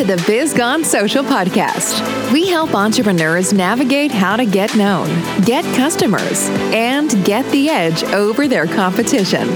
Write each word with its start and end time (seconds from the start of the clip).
to 0.00 0.06
the 0.06 0.24
Biz 0.26 0.54
Gone 0.54 0.82
Social 0.82 1.22
podcast. 1.22 2.32
We 2.32 2.48
help 2.48 2.74
entrepreneurs 2.74 3.52
navigate 3.52 4.10
how 4.10 4.34
to 4.34 4.46
get 4.46 4.74
known, 4.74 5.08
get 5.42 5.62
customers, 5.76 6.48
and 6.72 7.22
get 7.22 7.44
the 7.50 7.68
edge 7.68 8.02
over 8.04 8.48
their 8.48 8.64
competition. 8.64 9.46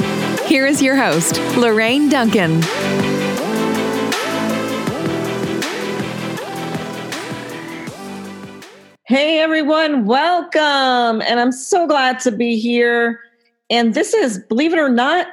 Here 0.45 0.67
is 0.67 0.83
your 0.83 0.97
host, 0.97 1.39
Lorraine 1.57 2.11
Duncan. 2.11 2.61
Hey 9.07 9.39
everyone, 9.41 10.05
welcome. 10.05 11.23
And 11.23 11.41
I'm 11.41 11.53
so 11.53 11.87
glad 11.87 12.21
to 12.21 12.31
be 12.31 12.59
here. 12.59 13.19
And 13.71 13.95
this 13.95 14.13
is, 14.13 14.41
believe 14.41 14.75
it 14.75 14.79
or 14.79 14.91
not, 14.91 15.27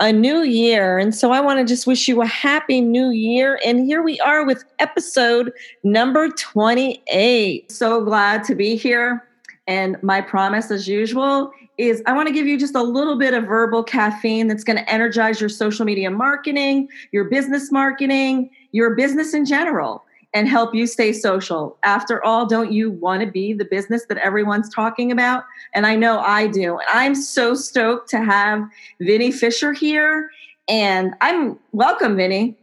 a 0.00 0.12
new 0.12 0.42
year. 0.42 0.98
And 0.98 1.14
so 1.14 1.32
I 1.32 1.40
want 1.40 1.58
to 1.58 1.64
just 1.64 1.86
wish 1.86 2.06
you 2.06 2.22
a 2.22 2.26
happy 2.26 2.80
new 2.80 3.10
year. 3.10 3.58
And 3.64 3.84
here 3.84 4.02
we 4.02 4.20
are 4.20 4.46
with 4.46 4.64
episode 4.78 5.52
number 5.82 6.28
28. 6.28 7.70
So 7.70 8.04
glad 8.04 8.44
to 8.44 8.54
be 8.54 8.76
here. 8.76 9.24
And 9.66 10.02
my 10.02 10.20
promise, 10.20 10.70
as 10.70 10.88
usual, 10.88 11.52
is 11.76 12.02
I 12.06 12.12
want 12.12 12.26
to 12.28 12.34
give 12.34 12.46
you 12.46 12.58
just 12.58 12.74
a 12.74 12.82
little 12.82 13.16
bit 13.16 13.34
of 13.34 13.44
verbal 13.44 13.82
caffeine 13.82 14.46
that's 14.48 14.64
going 14.64 14.78
to 14.78 14.90
energize 14.90 15.40
your 15.40 15.50
social 15.50 15.84
media 15.84 16.10
marketing, 16.10 16.88
your 17.12 17.24
business 17.24 17.70
marketing, 17.70 18.50
your 18.72 18.94
business 18.94 19.34
in 19.34 19.44
general 19.44 20.04
and 20.34 20.48
help 20.48 20.74
you 20.74 20.86
stay 20.86 21.12
social. 21.12 21.78
After 21.84 22.22
all, 22.22 22.46
don't 22.46 22.72
you 22.72 22.90
want 22.90 23.22
to 23.22 23.30
be 23.30 23.52
the 23.52 23.64
business 23.64 24.04
that 24.06 24.18
everyone's 24.18 24.72
talking 24.72 25.10
about? 25.10 25.44
And 25.74 25.86
I 25.86 25.96
know 25.96 26.20
I 26.20 26.46
do. 26.46 26.78
And 26.78 26.88
I'm 26.92 27.14
so 27.14 27.54
stoked 27.54 28.10
to 28.10 28.22
have 28.22 28.62
Vinny 29.00 29.32
Fisher 29.32 29.72
here. 29.72 30.30
And 30.68 31.14
I'm 31.20 31.58
welcome, 31.72 32.16
Vinny. 32.16 32.56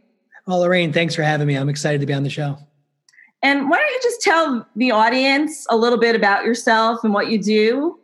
Well, 0.46 0.60
Lorraine, 0.60 0.92
thanks 0.92 1.14
for 1.14 1.22
having 1.22 1.48
me. 1.48 1.56
I'm 1.56 1.68
excited 1.68 2.00
to 2.00 2.06
be 2.06 2.12
on 2.12 2.22
the 2.22 2.30
show. 2.30 2.56
And 3.42 3.68
why 3.68 3.78
don't 3.78 3.90
you 3.90 4.00
just 4.02 4.22
tell 4.22 4.66
the 4.76 4.92
audience 4.92 5.66
a 5.68 5.76
little 5.76 5.98
bit 5.98 6.14
about 6.14 6.44
yourself 6.44 7.02
and 7.02 7.12
what 7.12 7.28
you 7.28 7.42
do? 7.42 7.98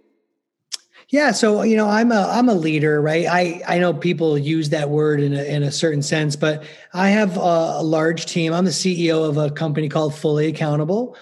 Yeah, 1.13 1.33
so 1.33 1.61
you 1.61 1.77
know, 1.77 1.91
I'm 1.91 2.11
a 2.11 2.27
I'm 2.31 2.49
a 2.49 2.55
leader, 2.55 3.03
right? 3.03 3.27
I 3.29 3.61
I 3.69 3.79
know 3.79 3.93
people 3.93 4.39
use 4.39 4.71
that 4.71 4.89
word 4.89 5.21
in 5.21 5.35
a, 5.35 5.43
in 5.43 5.63
a 5.63 5.71
certain 5.71 6.01
sense, 6.01 6.37
but 6.37 6.65
I 6.95 7.11
have 7.11 7.37
a, 7.37 7.41
a 7.41 7.83
large 7.83 8.25
team. 8.25 8.55
I'm 8.55 8.65
the 8.65 8.71
CEO 8.71 9.29
of 9.29 9.37
a 9.37 9.51
company 9.51 9.91
called 9.91 10.15
Fully 10.15 10.47
Accountable. 10.47 11.15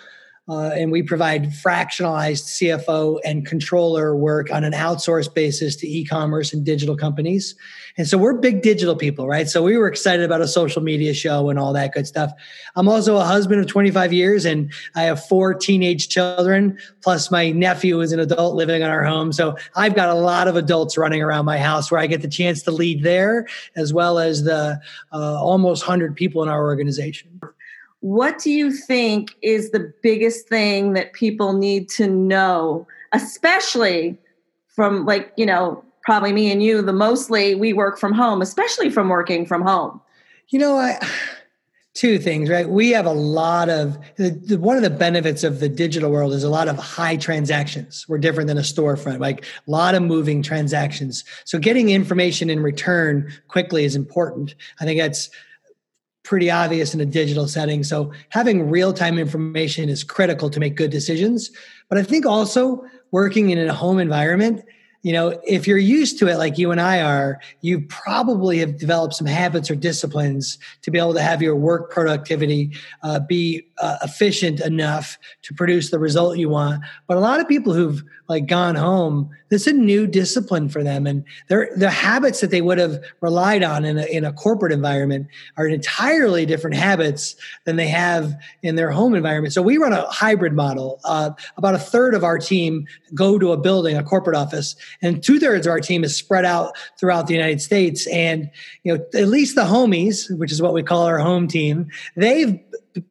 Uh, 0.50 0.70
and 0.70 0.90
we 0.90 1.00
provide 1.00 1.44
fractionalized 1.44 2.42
CFO 2.58 3.20
and 3.24 3.46
controller 3.46 4.16
work 4.16 4.52
on 4.52 4.64
an 4.64 4.72
outsourced 4.72 5.32
basis 5.32 5.76
to 5.76 5.86
e-commerce 5.86 6.52
and 6.52 6.64
digital 6.64 6.96
companies. 6.96 7.54
And 7.96 8.08
so 8.08 8.18
we're 8.18 8.34
big 8.34 8.62
digital 8.62 8.96
people, 8.96 9.28
right? 9.28 9.48
So 9.48 9.62
we 9.62 9.76
were 9.76 9.86
excited 9.86 10.24
about 10.24 10.40
a 10.40 10.48
social 10.48 10.82
media 10.82 11.14
show 11.14 11.50
and 11.50 11.58
all 11.58 11.72
that 11.74 11.92
good 11.92 12.06
stuff. 12.06 12.32
I'm 12.74 12.88
also 12.88 13.16
a 13.16 13.24
husband 13.24 13.60
of 13.60 13.68
25 13.68 14.12
years 14.12 14.44
and 14.44 14.72
I 14.96 15.02
have 15.02 15.24
four 15.24 15.54
teenage 15.54 16.08
children, 16.08 16.76
plus 17.00 17.30
my 17.30 17.52
nephew 17.52 18.00
is 18.00 18.10
an 18.10 18.18
adult 18.18 18.56
living 18.56 18.82
in 18.82 18.88
our 18.88 19.04
home. 19.04 19.32
So 19.32 19.56
I've 19.76 19.94
got 19.94 20.08
a 20.08 20.14
lot 20.14 20.48
of 20.48 20.56
adults 20.56 20.98
running 20.98 21.22
around 21.22 21.44
my 21.44 21.58
house 21.58 21.92
where 21.92 22.00
I 22.00 22.08
get 22.08 22.22
the 22.22 22.28
chance 22.28 22.62
to 22.64 22.72
lead 22.72 23.04
there, 23.04 23.46
as 23.76 23.92
well 23.92 24.18
as 24.18 24.42
the 24.42 24.80
uh, 25.12 25.40
almost 25.40 25.86
100 25.86 26.16
people 26.16 26.42
in 26.42 26.48
our 26.48 26.64
organization. 26.64 27.39
What 28.00 28.38
do 28.38 28.50
you 28.50 28.72
think 28.72 29.36
is 29.42 29.70
the 29.70 29.92
biggest 30.02 30.48
thing 30.48 30.94
that 30.94 31.12
people 31.12 31.52
need 31.52 31.88
to 31.90 32.06
know, 32.06 32.86
especially 33.12 34.16
from 34.68 35.04
like, 35.04 35.32
you 35.36 35.44
know, 35.44 35.84
probably 36.02 36.32
me 36.32 36.50
and 36.50 36.62
you, 36.62 36.80
the 36.80 36.92
mostly 36.92 37.54
we 37.54 37.72
work 37.72 37.98
from 37.98 38.12
home, 38.12 38.40
especially 38.40 38.90
from 38.90 39.08
working 39.08 39.44
from 39.44 39.62
home? 39.62 40.00
You 40.48 40.58
know, 40.58 40.76
I 40.78 40.98
two 41.94 42.18
things, 42.18 42.48
right? 42.48 42.68
We 42.68 42.90
have 42.90 43.04
a 43.04 43.12
lot 43.12 43.68
of 43.68 43.98
the, 44.16 44.30
the, 44.30 44.58
one 44.58 44.76
of 44.76 44.82
the 44.82 44.90
benefits 44.90 45.44
of 45.44 45.60
the 45.60 45.68
digital 45.68 46.10
world 46.10 46.32
is 46.32 46.44
a 46.44 46.48
lot 46.48 46.68
of 46.68 46.78
high 46.78 47.16
transactions. 47.16 48.06
We're 48.08 48.18
different 48.18 48.48
than 48.48 48.56
a 48.56 48.62
storefront, 48.62 49.18
like 49.18 49.44
a 49.44 49.70
lot 49.70 49.94
of 49.94 50.02
moving 50.02 50.42
transactions. 50.42 51.24
So 51.44 51.58
getting 51.58 51.90
information 51.90 52.48
in 52.48 52.62
return 52.62 53.30
quickly 53.48 53.84
is 53.84 53.96
important. 53.96 54.54
I 54.80 54.84
think 54.84 55.00
that's 55.00 55.30
pretty 56.30 56.48
obvious 56.48 56.94
in 56.94 57.00
a 57.00 57.04
digital 57.04 57.48
setting. 57.48 57.82
So 57.82 58.12
having 58.28 58.70
real 58.70 58.92
time 58.92 59.18
information 59.18 59.88
is 59.88 60.04
critical 60.04 60.48
to 60.48 60.60
make 60.60 60.76
good 60.76 60.92
decisions. 60.92 61.50
But 61.88 61.98
I 61.98 62.04
think 62.04 62.24
also 62.24 62.84
working 63.10 63.50
in 63.50 63.58
a 63.58 63.74
home 63.74 63.98
environment 63.98 64.64
you 65.02 65.14
know, 65.14 65.40
if 65.46 65.66
you're 65.66 65.78
used 65.78 66.18
to 66.18 66.28
it 66.28 66.36
like 66.36 66.58
you 66.58 66.70
and 66.70 66.80
I 66.80 67.00
are, 67.00 67.40
you 67.62 67.80
probably 67.82 68.58
have 68.58 68.78
developed 68.78 69.14
some 69.14 69.26
habits 69.26 69.70
or 69.70 69.74
disciplines 69.74 70.58
to 70.82 70.90
be 70.90 70.98
able 70.98 71.14
to 71.14 71.22
have 71.22 71.40
your 71.40 71.56
work 71.56 71.90
productivity 71.90 72.72
uh, 73.02 73.20
be 73.20 73.66
uh, 73.78 73.96
efficient 74.02 74.60
enough 74.60 75.18
to 75.42 75.54
produce 75.54 75.90
the 75.90 75.98
result 75.98 76.36
you 76.36 76.50
want. 76.50 76.84
But 77.06 77.16
a 77.16 77.20
lot 77.20 77.40
of 77.40 77.48
people 77.48 77.72
who've 77.72 78.02
like 78.28 78.46
gone 78.46 78.76
home, 78.76 79.28
this 79.48 79.66
is 79.66 79.72
a 79.72 79.76
new 79.76 80.06
discipline 80.06 80.68
for 80.68 80.84
them, 80.84 81.04
and 81.04 81.24
their 81.48 81.68
the 81.76 81.90
habits 81.90 82.40
that 82.40 82.52
they 82.52 82.60
would 82.60 82.78
have 82.78 83.02
relied 83.20 83.64
on 83.64 83.84
in 83.84 83.98
a, 83.98 84.04
in 84.04 84.24
a 84.24 84.32
corporate 84.32 84.72
environment 84.72 85.26
are 85.56 85.66
entirely 85.66 86.46
different 86.46 86.76
habits 86.76 87.34
than 87.64 87.74
they 87.74 87.88
have 87.88 88.32
in 88.62 88.76
their 88.76 88.92
home 88.92 89.16
environment. 89.16 89.52
So 89.52 89.62
we 89.62 89.78
run 89.78 89.92
a 89.92 90.06
hybrid 90.06 90.52
model. 90.52 91.00
Uh, 91.04 91.30
about 91.56 91.74
a 91.74 91.78
third 91.78 92.14
of 92.14 92.22
our 92.22 92.38
team 92.38 92.86
go 93.14 93.36
to 93.36 93.50
a 93.50 93.56
building, 93.56 93.96
a 93.96 94.04
corporate 94.04 94.36
office 94.36 94.76
and 95.02 95.22
two 95.22 95.38
thirds 95.38 95.66
of 95.66 95.70
our 95.70 95.80
team 95.80 96.04
is 96.04 96.16
spread 96.16 96.44
out 96.44 96.76
throughout 96.98 97.26
the 97.26 97.34
United 97.34 97.60
States. 97.60 98.06
And 98.08 98.50
you 98.82 98.96
know, 98.96 99.04
at 99.14 99.28
least 99.28 99.54
the 99.54 99.64
homies, 99.64 100.36
which 100.38 100.52
is 100.52 100.62
what 100.62 100.74
we 100.74 100.82
call 100.82 101.06
our 101.06 101.18
home 101.18 101.48
team, 101.48 101.88
they've 102.16 102.58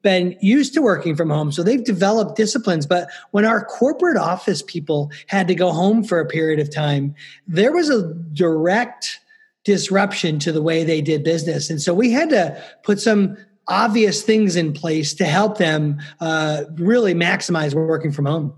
been 0.02 0.38
used 0.42 0.74
to 0.74 0.82
working 0.82 1.16
from 1.16 1.30
home, 1.30 1.52
so 1.52 1.64
they've 1.64 1.84
developed 1.84 2.36
disciplines. 2.36 2.86
But 2.86 3.10
when 3.32 3.46
our 3.46 3.64
corporate 3.64 4.18
office 4.18 4.62
people 4.62 5.12
had 5.28 5.48
to 5.48 5.56
go 5.56 5.72
home 5.72 6.04
for 6.04 6.20
a 6.20 6.26
period 6.26 6.60
of 6.60 6.74
time, 6.74 7.16
there 7.48 7.72
was 7.72 7.90
a 7.90 8.14
direct 8.34 9.20
disruption 9.64 10.40
to 10.40 10.52
the 10.52 10.62
way 10.62 10.84
they 10.84 11.02
did 11.02 11.24
business, 11.24 11.70
and 11.70 11.82
so 11.82 11.94
we 11.94 12.12
had 12.12 12.30
to 12.30 12.62
put 12.84 13.00
some 13.00 13.38
obvious 13.70 14.24
things 14.24 14.56
in 14.56 14.74
place 14.74 15.14
to 15.14 15.26
help 15.26 15.60
them 15.60 16.00
uh, 16.20 16.64
really 16.74 17.14
maximize 17.14 17.74
working 17.74 18.12
from 18.12 18.26
home. 18.26 18.54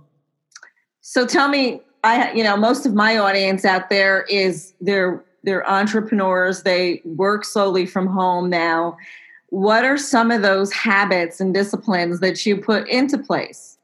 So 1.01 1.27
tell 1.27 1.49
me, 1.49 1.81
I 2.03 2.31
you 2.33 2.43
know 2.43 2.57
most 2.57 2.85
of 2.85 2.93
my 2.93 3.17
audience 3.17 3.65
out 3.65 3.89
there 3.89 4.23
is 4.23 4.73
they're 4.81 5.23
they're 5.43 5.67
entrepreneurs. 5.69 6.63
They 6.63 7.01
work 7.03 7.45
solely 7.45 7.85
from 7.85 8.07
home 8.07 8.49
now. 8.49 8.97
What 9.49 9.83
are 9.83 9.97
some 9.97 10.31
of 10.31 10.41
those 10.41 10.71
habits 10.71 11.39
and 11.39 11.53
disciplines 11.53 12.19
that 12.19 12.45
you 12.45 12.57
put 12.57 12.87
into 12.87 13.17
place? 13.17 13.77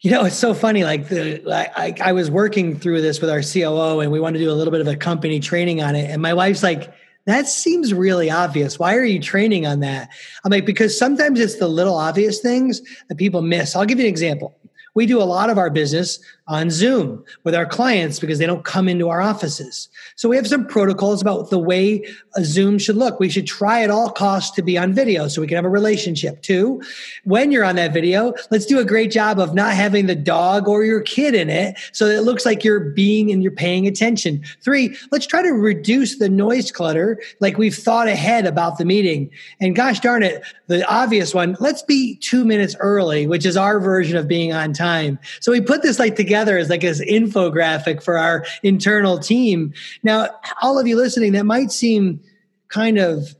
You 0.00 0.10
know, 0.10 0.24
it's 0.24 0.36
so 0.36 0.54
funny. 0.54 0.84
Like 0.84 1.08
the, 1.08 1.42
I, 1.50 1.94
I 2.00 2.12
was 2.12 2.30
working 2.30 2.78
through 2.78 3.00
this 3.00 3.20
with 3.20 3.30
our 3.30 3.42
COO, 3.42 4.00
and 4.00 4.12
we 4.12 4.20
want 4.20 4.34
to 4.34 4.40
do 4.40 4.50
a 4.50 4.52
little 4.52 4.70
bit 4.70 4.80
of 4.80 4.86
a 4.86 4.96
company 4.96 5.40
training 5.40 5.82
on 5.82 5.94
it. 5.94 6.10
And 6.10 6.20
my 6.20 6.34
wife's 6.34 6.62
like, 6.62 6.92
"That 7.26 7.48
seems 7.48 7.94
really 7.94 8.30
obvious. 8.30 8.78
Why 8.78 8.96
are 8.96 9.04
you 9.04 9.20
training 9.20 9.66
on 9.66 9.80
that?" 9.80 10.10
I'm 10.44 10.50
like, 10.50 10.66
because 10.66 10.98
sometimes 10.98 11.40
it's 11.40 11.56
the 11.56 11.68
little 11.68 11.96
obvious 11.96 12.40
things 12.40 12.82
that 13.08 13.16
people 13.16 13.40
miss. 13.42 13.74
I'll 13.74 13.86
give 13.86 13.98
you 13.98 14.04
an 14.04 14.10
example. 14.10 14.54
We 14.94 15.06
do 15.06 15.20
a 15.20 15.24
lot 15.24 15.50
of 15.50 15.58
our 15.58 15.70
business 15.70 16.20
on 16.46 16.68
Zoom 16.68 17.24
with 17.44 17.54
our 17.54 17.64
clients 17.64 18.20
because 18.20 18.38
they 18.38 18.44
don't 18.44 18.64
come 18.64 18.86
into 18.86 19.08
our 19.08 19.22
offices. 19.22 19.88
So 20.16 20.28
we 20.28 20.36
have 20.36 20.46
some 20.46 20.66
protocols 20.66 21.22
about 21.22 21.48
the 21.48 21.58
way 21.58 22.04
a 22.36 22.44
Zoom 22.44 22.78
should 22.78 22.96
look. 22.96 23.18
We 23.18 23.30
should 23.30 23.46
try 23.46 23.82
at 23.82 23.90
all 23.90 24.10
costs 24.10 24.54
to 24.56 24.62
be 24.62 24.76
on 24.76 24.92
video 24.92 25.26
so 25.28 25.40
we 25.40 25.46
can 25.46 25.56
have 25.56 25.64
a 25.64 25.70
relationship. 25.70 26.42
Two, 26.42 26.82
when 27.24 27.50
you're 27.50 27.64
on 27.64 27.76
that 27.76 27.94
video, 27.94 28.34
let's 28.50 28.66
do 28.66 28.78
a 28.78 28.84
great 28.84 29.10
job 29.10 29.38
of 29.38 29.54
not 29.54 29.72
having 29.72 30.04
the 30.04 30.14
dog 30.14 30.68
or 30.68 30.84
your 30.84 31.00
kid 31.00 31.34
in 31.34 31.48
it 31.48 31.78
so 31.92 32.08
that 32.08 32.18
it 32.18 32.22
looks 32.22 32.44
like 32.44 32.62
you're 32.62 32.90
being 32.90 33.30
and 33.30 33.42
you're 33.42 33.50
paying 33.50 33.86
attention. 33.86 34.44
Three, 34.60 34.94
let's 35.10 35.26
try 35.26 35.40
to 35.42 35.52
reduce 35.52 36.18
the 36.18 36.28
noise 36.28 36.70
clutter 36.70 37.22
like 37.40 37.56
we've 37.56 37.74
thought 37.74 38.06
ahead 38.06 38.44
about 38.44 38.76
the 38.76 38.84
meeting. 38.84 39.30
And 39.60 39.74
gosh 39.74 40.00
darn 40.00 40.22
it, 40.22 40.42
the 40.66 40.86
obvious 40.92 41.32
one, 41.32 41.56
let's 41.58 41.82
be 41.82 42.16
two 42.16 42.44
minutes 42.44 42.76
early, 42.80 43.26
which 43.26 43.46
is 43.46 43.56
our 43.56 43.80
version 43.80 44.18
of 44.18 44.28
being 44.28 44.52
on 44.52 44.74
time. 44.74 45.18
So 45.40 45.50
we 45.50 45.62
put 45.62 45.80
this 45.80 45.98
like 45.98 46.16
together 46.16 46.33
together 46.34 46.58
as 46.58 46.68
like 46.68 46.80
this 46.80 47.00
infographic 47.00 48.02
for 48.02 48.18
our 48.18 48.44
internal 48.64 49.18
team. 49.18 49.72
Now, 50.02 50.30
all 50.62 50.80
of 50.80 50.86
you 50.88 50.96
listening, 50.96 51.32
that 51.32 51.46
might 51.46 51.70
seem 51.70 52.20
kind 52.68 52.98
of 52.98 53.36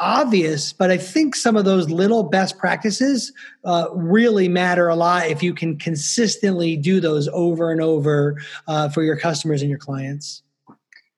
obvious, 0.00 0.72
but 0.72 0.90
I 0.90 0.96
think 0.96 1.36
some 1.36 1.56
of 1.56 1.64
those 1.64 1.88
little 1.90 2.24
best 2.24 2.58
practices 2.58 3.32
uh, 3.64 3.86
really 3.92 4.48
matter 4.48 4.88
a 4.88 4.96
lot 4.96 5.28
if 5.28 5.44
you 5.44 5.54
can 5.54 5.78
consistently 5.78 6.76
do 6.76 6.98
those 6.98 7.28
over 7.28 7.70
and 7.70 7.80
over 7.80 8.36
uh, 8.66 8.88
for 8.88 9.04
your 9.04 9.16
customers 9.16 9.60
and 9.62 9.70
your 9.70 9.78
clients. 9.78 10.42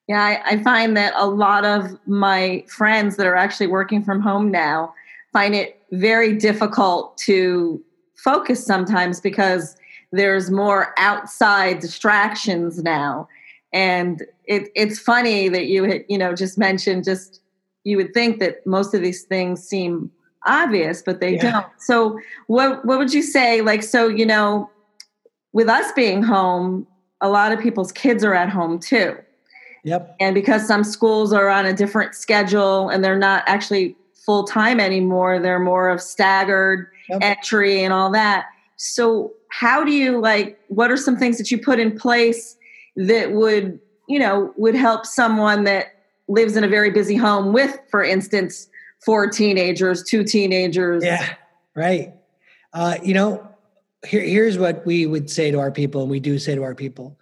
Yeah, 0.07 0.21
I, 0.21 0.51
I, 0.51 0.63
find 0.63 0.95
that 0.95 1.13
a 1.17 1.27
lot 1.27 1.65
of 1.65 1.97
my 2.05 2.63
friends 2.69 3.17
that 3.17 3.25
are 3.25 3.35
actually 3.35 3.67
working 3.67 4.03
from 4.03 4.21
home 4.21 4.51
now 4.51 4.93
find 5.33 5.53
it 5.55 5.81
very 5.91 6.33
difficult 6.33 7.17
to 7.25 7.83
focus 8.15 8.63
sometimes 8.63 9.19
because 9.19 9.75
there's 10.11 10.49
more 10.49 10.93
outside 10.97 11.79
distractions 11.79 12.81
now 12.81 13.27
and 13.73 14.23
it, 14.45 14.69
it's 14.75 14.99
funny 14.99 15.49
that 15.49 15.65
you 15.65 15.83
had, 15.83 16.05
you 16.07 16.17
know 16.17 16.33
just 16.33 16.57
mentioned 16.57 17.03
just 17.03 17.41
you 17.83 17.95
would 17.95 18.13
think 18.13 18.39
that 18.39 18.67
most 18.67 18.93
of 18.93 19.01
these 19.01 19.23
things 19.23 19.63
seem 19.63 20.11
obvious, 20.45 21.01
but 21.01 21.21
they 21.21 21.35
yeah. 21.35 21.51
don't. 21.51 21.67
So 21.77 22.19
what 22.47 22.83
what 22.85 22.97
would 22.97 23.13
you 23.13 23.21
say? 23.21 23.61
Like, 23.61 23.83
so 23.83 24.07
you 24.07 24.25
know, 24.25 24.69
with 25.53 25.69
us 25.69 25.91
being 25.93 26.23
home, 26.23 26.87
a 27.21 27.29
lot 27.29 27.51
of 27.51 27.59
people's 27.59 27.91
kids 27.91 28.23
are 28.23 28.33
at 28.33 28.49
home 28.49 28.79
too. 28.79 29.17
Yep. 29.83 30.15
And 30.19 30.35
because 30.35 30.67
some 30.67 30.83
schools 30.83 31.31
are 31.31 31.47
on 31.47 31.65
a 31.65 31.71
different 31.71 32.13
schedule 32.13 32.89
and 32.89 33.03
they're 33.03 33.17
not 33.17 33.43
actually 33.47 33.95
full 34.25 34.43
time 34.43 34.81
anymore, 34.81 35.39
they're 35.39 35.59
more 35.59 35.87
of 35.87 36.01
staggered 36.01 36.87
yep. 37.07 37.19
entry 37.21 37.83
and 37.83 37.93
all 37.93 38.11
that. 38.11 38.47
So 38.77 39.33
how 39.49 39.83
do 39.83 39.91
you 39.91 40.19
like 40.19 40.59
what 40.69 40.91
are 40.91 40.97
some 40.97 41.17
things 41.17 41.37
that 41.37 41.51
you 41.51 41.57
put 41.57 41.79
in 41.79 41.97
place 41.97 42.57
that 42.95 43.31
would, 43.31 43.79
you 44.07 44.19
know, 44.19 44.53
would 44.57 44.75
help 44.75 45.05
someone 45.05 45.63
that 45.65 45.87
lives 46.27 46.55
in 46.55 46.63
a 46.63 46.67
very 46.67 46.91
busy 46.91 47.15
home 47.15 47.53
with, 47.53 47.77
for 47.89 48.03
instance, 48.03 48.69
four 49.03 49.29
teenagers, 49.29 50.03
two 50.03 50.23
teenagers? 50.23 51.03
Yeah, 51.03 51.33
right. 51.75 52.13
Uh, 52.73 52.97
you 53.03 53.13
know, 53.13 53.47
here, 54.07 54.21
here's 54.21 54.57
what 54.57 54.85
we 54.85 55.05
would 55.05 55.29
say 55.29 55.51
to 55.51 55.59
our 55.59 55.71
people, 55.71 56.01
and 56.01 56.11
we 56.11 56.19
do 56.19 56.37
say 56.37 56.55
to 56.55 56.63
our 56.63 56.75
people 56.75 57.17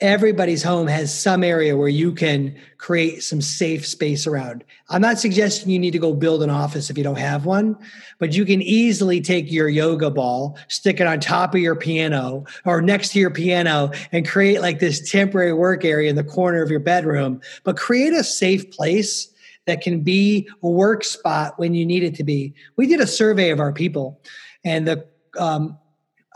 everybody's 0.00 0.62
home 0.62 0.88
has 0.88 1.16
some 1.16 1.44
area 1.44 1.76
where 1.76 1.88
you 1.88 2.12
can 2.12 2.54
create 2.78 3.22
some 3.22 3.40
safe 3.40 3.86
space 3.86 4.26
around. 4.26 4.64
I'm 4.88 5.00
not 5.00 5.18
suggesting 5.18 5.70
you 5.70 5.78
need 5.78 5.92
to 5.92 5.98
go 5.98 6.12
build 6.12 6.42
an 6.42 6.50
office 6.50 6.90
if 6.90 6.98
you 6.98 7.04
don't 7.04 7.18
have 7.18 7.46
one, 7.46 7.76
but 8.18 8.34
you 8.34 8.44
can 8.44 8.60
easily 8.60 9.20
take 9.20 9.50
your 9.50 9.68
yoga 9.68 10.10
ball, 10.10 10.58
stick 10.68 11.00
it 11.00 11.06
on 11.06 11.20
top 11.20 11.54
of 11.54 11.60
your 11.60 11.76
piano 11.76 12.44
or 12.64 12.82
next 12.82 13.10
to 13.10 13.20
your 13.20 13.30
piano 13.30 13.92
and 14.10 14.28
create 14.28 14.60
like 14.60 14.80
this 14.80 15.10
temporary 15.10 15.52
work 15.52 15.84
area 15.84 16.10
in 16.10 16.16
the 16.16 16.24
corner 16.24 16.60
of 16.60 16.70
your 16.70 16.80
bedroom, 16.80 17.40
but 17.62 17.76
create 17.76 18.12
a 18.12 18.24
safe 18.24 18.70
place 18.72 19.28
that 19.66 19.80
can 19.80 20.00
be 20.00 20.48
a 20.62 20.68
work 20.68 21.04
spot 21.04 21.58
when 21.58 21.72
you 21.72 21.86
need 21.86 22.02
it 22.02 22.16
to 22.16 22.24
be. 22.24 22.52
We 22.76 22.86
did 22.86 23.00
a 23.00 23.06
survey 23.06 23.50
of 23.50 23.60
our 23.60 23.72
people 23.72 24.20
and 24.64 24.86
the 24.86 25.06
um, 25.38 25.78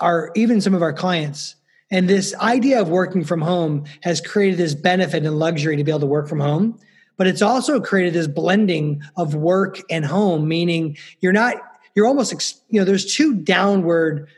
our 0.00 0.30
even 0.36 0.60
some 0.60 0.74
of 0.74 0.82
our 0.82 0.92
clients 0.92 1.56
and 1.90 2.08
this 2.08 2.34
idea 2.36 2.80
of 2.80 2.88
working 2.88 3.24
from 3.24 3.40
home 3.40 3.84
has 4.02 4.20
created 4.20 4.58
this 4.58 4.74
benefit 4.74 5.24
and 5.24 5.38
luxury 5.38 5.76
to 5.76 5.84
be 5.84 5.90
able 5.90 6.00
to 6.00 6.06
work 6.06 6.28
from 6.28 6.40
home. 6.40 6.78
But 7.16 7.26
it's 7.26 7.42
also 7.42 7.80
created 7.80 8.14
this 8.14 8.28
blending 8.28 9.02
of 9.16 9.34
work 9.34 9.80
and 9.90 10.04
home, 10.04 10.46
meaning 10.46 10.96
you're 11.20 11.32
not, 11.32 11.56
you're 11.94 12.06
almost, 12.06 12.62
you 12.68 12.78
know, 12.78 12.84
there's 12.84 13.12
two 13.12 13.34
downward 13.34 14.28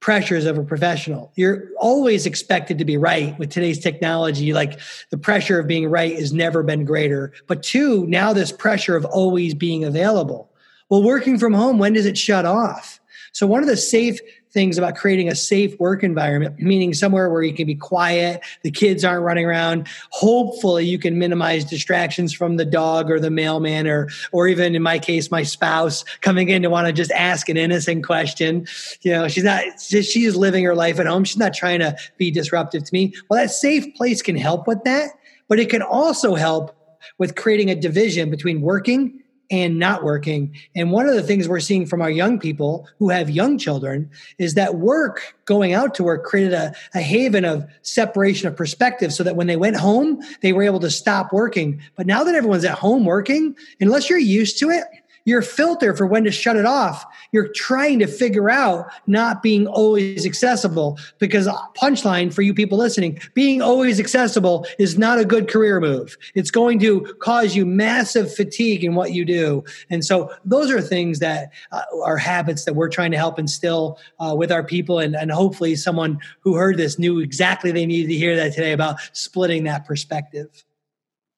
pressures 0.00 0.44
of 0.44 0.58
a 0.58 0.62
professional. 0.62 1.32
You're 1.34 1.68
always 1.78 2.26
expected 2.26 2.76
to 2.78 2.84
be 2.84 2.96
right 2.96 3.38
with 3.38 3.50
today's 3.50 3.78
technology. 3.78 4.52
Like 4.52 4.78
the 5.10 5.16
pressure 5.16 5.58
of 5.58 5.66
being 5.66 5.88
right 5.88 6.14
has 6.16 6.32
never 6.32 6.62
been 6.62 6.84
greater. 6.84 7.32
But 7.46 7.62
two, 7.62 8.06
now 8.06 8.32
this 8.32 8.52
pressure 8.52 8.96
of 8.96 9.04
always 9.04 9.54
being 9.54 9.84
available. 9.84 10.50
Well, 10.90 11.02
working 11.02 11.38
from 11.38 11.54
home, 11.54 11.78
when 11.78 11.94
does 11.94 12.04
it 12.04 12.18
shut 12.18 12.44
off? 12.44 13.00
So 13.32 13.46
one 13.46 13.62
of 13.62 13.68
the 13.68 13.76
safe 13.76 14.20
things 14.54 14.78
about 14.78 14.94
creating 14.94 15.28
a 15.28 15.34
safe 15.34 15.78
work 15.80 16.04
environment, 16.04 16.58
meaning 16.60 16.94
somewhere 16.94 17.28
where 17.28 17.42
you 17.42 17.52
can 17.52 17.66
be 17.66 17.74
quiet, 17.74 18.40
the 18.62 18.70
kids 18.70 19.04
aren't 19.04 19.24
running 19.24 19.44
around. 19.44 19.88
Hopefully, 20.10 20.86
you 20.86 20.98
can 20.98 21.18
minimize 21.18 21.64
distractions 21.64 22.32
from 22.32 22.56
the 22.56 22.64
dog 22.64 23.10
or 23.10 23.18
the 23.18 23.30
mailman, 23.30 23.86
or 23.86 24.08
or 24.32 24.48
even 24.48 24.74
in 24.74 24.82
my 24.82 24.98
case, 24.98 25.30
my 25.30 25.42
spouse 25.42 26.04
coming 26.20 26.48
in 26.48 26.62
to 26.62 26.70
want 26.70 26.86
to 26.86 26.92
just 26.92 27.10
ask 27.10 27.48
an 27.48 27.56
innocent 27.56 28.04
question. 28.04 28.66
You 29.02 29.10
know, 29.10 29.28
she's 29.28 29.44
not 29.44 29.64
she's 29.80 30.36
living 30.36 30.64
her 30.64 30.74
life 30.74 30.98
at 31.00 31.06
home. 31.06 31.24
She's 31.24 31.36
not 31.36 31.52
trying 31.52 31.80
to 31.80 31.96
be 32.16 32.30
disruptive 32.30 32.84
to 32.84 32.94
me. 32.94 33.12
Well, 33.28 33.40
that 33.40 33.50
safe 33.50 33.94
place 33.96 34.22
can 34.22 34.36
help 34.36 34.68
with 34.68 34.84
that, 34.84 35.10
but 35.48 35.58
it 35.58 35.68
can 35.68 35.82
also 35.82 36.36
help 36.36 36.76
with 37.18 37.34
creating 37.34 37.70
a 37.70 37.74
division 37.74 38.30
between 38.30 38.60
working 38.60 39.20
and 39.50 39.78
not 39.78 40.02
working. 40.02 40.54
And 40.74 40.90
one 40.90 41.08
of 41.08 41.14
the 41.14 41.22
things 41.22 41.48
we're 41.48 41.60
seeing 41.60 41.86
from 41.86 42.00
our 42.00 42.10
young 42.10 42.38
people 42.38 42.88
who 42.98 43.10
have 43.10 43.28
young 43.28 43.58
children 43.58 44.10
is 44.38 44.54
that 44.54 44.76
work, 44.76 45.34
going 45.44 45.74
out 45.74 45.94
to 45.94 46.04
work, 46.04 46.24
created 46.24 46.52
a, 46.52 46.74
a 46.94 47.00
haven 47.00 47.44
of 47.44 47.66
separation 47.82 48.48
of 48.48 48.56
perspective 48.56 49.12
so 49.12 49.22
that 49.22 49.36
when 49.36 49.46
they 49.46 49.56
went 49.56 49.76
home, 49.76 50.20
they 50.40 50.52
were 50.52 50.62
able 50.62 50.80
to 50.80 50.90
stop 50.90 51.32
working. 51.32 51.80
But 51.96 52.06
now 52.06 52.24
that 52.24 52.34
everyone's 52.34 52.64
at 52.64 52.78
home 52.78 53.04
working, 53.04 53.56
unless 53.80 54.08
you're 54.08 54.18
used 54.18 54.58
to 54.60 54.70
it, 54.70 54.84
your 55.24 55.42
filter 55.42 55.94
for 55.94 56.06
when 56.06 56.24
to 56.24 56.30
shut 56.30 56.56
it 56.56 56.66
off 56.66 57.04
you're 57.32 57.48
trying 57.48 57.98
to 57.98 58.06
figure 58.06 58.48
out 58.48 58.86
not 59.08 59.42
being 59.42 59.66
always 59.66 60.24
accessible 60.24 60.98
because 61.18 61.48
punchline 61.76 62.32
for 62.32 62.42
you 62.42 62.54
people 62.54 62.78
listening 62.78 63.18
being 63.34 63.60
always 63.60 63.98
accessible 63.98 64.66
is 64.78 64.96
not 64.96 65.18
a 65.18 65.24
good 65.24 65.48
career 65.48 65.80
move. 65.80 66.16
It's 66.34 66.50
going 66.50 66.78
to 66.78 67.00
cause 67.20 67.56
you 67.56 67.66
massive 67.66 68.32
fatigue 68.32 68.84
in 68.84 68.94
what 68.94 69.12
you 69.12 69.24
do. 69.24 69.64
And 69.90 70.04
so 70.04 70.32
those 70.44 70.70
are 70.70 70.80
things 70.80 71.18
that 71.18 71.52
uh, 71.72 71.82
are 72.04 72.16
habits 72.16 72.64
that 72.64 72.74
we're 72.74 72.88
trying 72.88 73.10
to 73.10 73.18
help 73.18 73.38
instill 73.38 73.98
uh, 74.20 74.34
with 74.36 74.52
our 74.52 74.62
people 74.62 74.98
and, 75.00 75.16
and 75.16 75.32
hopefully 75.32 75.74
someone 75.74 76.20
who 76.40 76.54
heard 76.54 76.76
this 76.76 76.98
knew 76.98 77.18
exactly 77.18 77.72
they 77.72 77.86
needed 77.86 78.08
to 78.08 78.14
hear 78.14 78.36
that 78.36 78.52
today 78.52 78.72
about 78.72 78.96
splitting 79.12 79.64
that 79.64 79.84
perspective 79.86 80.64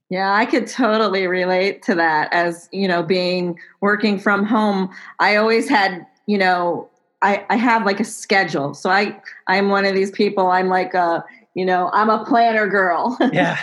yeah, 0.09 0.35
I 0.35 0.47
could 0.47 0.69
totally 0.69 1.27
relate 1.27 1.83
to 1.85 1.95
that 1.97 2.33
as, 2.33 2.69
you 2.73 2.87
know, 2.87 3.03
being 3.03 3.59
working 3.81 4.19
from 4.19 4.45
home. 4.45 4.89
I 5.19 5.37
always 5.37 5.69
had, 5.69 6.07
you 6.27 6.39
know, 6.39 6.89
I, 7.23 7.45
I 7.51 7.57
have 7.57 7.85
like 7.85 7.99
a 7.99 8.05
schedule. 8.05 8.75
So 8.75 8.91
I 8.91 9.21
I'm 9.49 9.69
one 9.69 9.85
of 9.85 9.95
these 9.95 10.13
people, 10.13 10.49
I'm 10.49 10.69
like 10.69 10.95
a, 10.95 11.25
you 11.55 11.65
know, 11.65 11.91
I'm 11.93 12.11
a 12.11 12.25
planner 12.25 12.69
girl. 12.69 13.19
Yeah. 13.33 13.59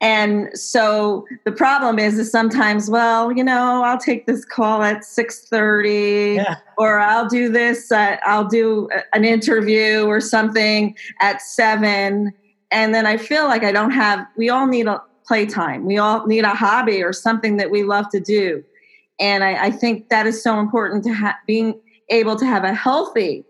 and 0.00 0.56
so 0.56 1.26
the 1.44 1.50
problem 1.50 1.98
is 1.98 2.16
is 2.16 2.30
sometimes, 2.30 2.88
well, 2.88 3.32
you 3.32 3.42
know, 3.42 3.82
I'll 3.82 3.98
take 3.98 4.26
this 4.26 4.44
call 4.44 4.82
at 4.82 4.98
6:30 4.98 6.36
yeah. 6.36 6.56
or 6.76 7.00
I'll 7.00 7.28
do 7.28 7.50
this 7.50 7.90
at, 7.90 8.20
I'll 8.24 8.46
do 8.46 8.88
an 9.12 9.24
interview 9.24 10.04
or 10.04 10.20
something 10.20 10.96
at 11.20 11.42
7 11.42 12.32
and 12.70 12.94
then 12.94 13.06
I 13.06 13.16
feel 13.16 13.44
like 13.44 13.64
I 13.64 13.72
don't 13.72 13.90
have 13.90 14.26
we 14.36 14.48
all 14.48 14.66
need 14.66 14.86
a 14.86 15.02
playtime. 15.28 15.84
We 15.84 15.98
all 15.98 16.26
need 16.26 16.44
a 16.44 16.54
hobby 16.54 17.02
or 17.02 17.12
something 17.12 17.58
that 17.58 17.70
we 17.70 17.84
love 17.84 18.08
to 18.10 18.18
do. 18.18 18.64
And 19.20 19.44
I, 19.44 19.66
I 19.66 19.70
think 19.70 20.08
that 20.08 20.26
is 20.26 20.42
so 20.42 20.58
important 20.58 21.04
to 21.04 21.12
have 21.12 21.36
being 21.46 21.78
able 22.08 22.36
to 22.36 22.46
have 22.46 22.64
a 22.64 22.72
healthy, 22.72 23.44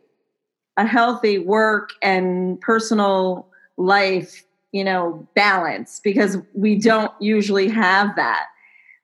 a 0.77 0.85
healthy 0.85 1.39
work 1.39 1.91
and 2.03 2.61
personal 2.61 3.47
life, 3.77 4.45
you 4.73 4.83
know, 4.83 5.27
balance 5.35 6.01
because 6.03 6.37
we 6.53 6.77
don't 6.77 7.13
usually 7.21 7.69
have 7.69 8.17
that. 8.17 8.47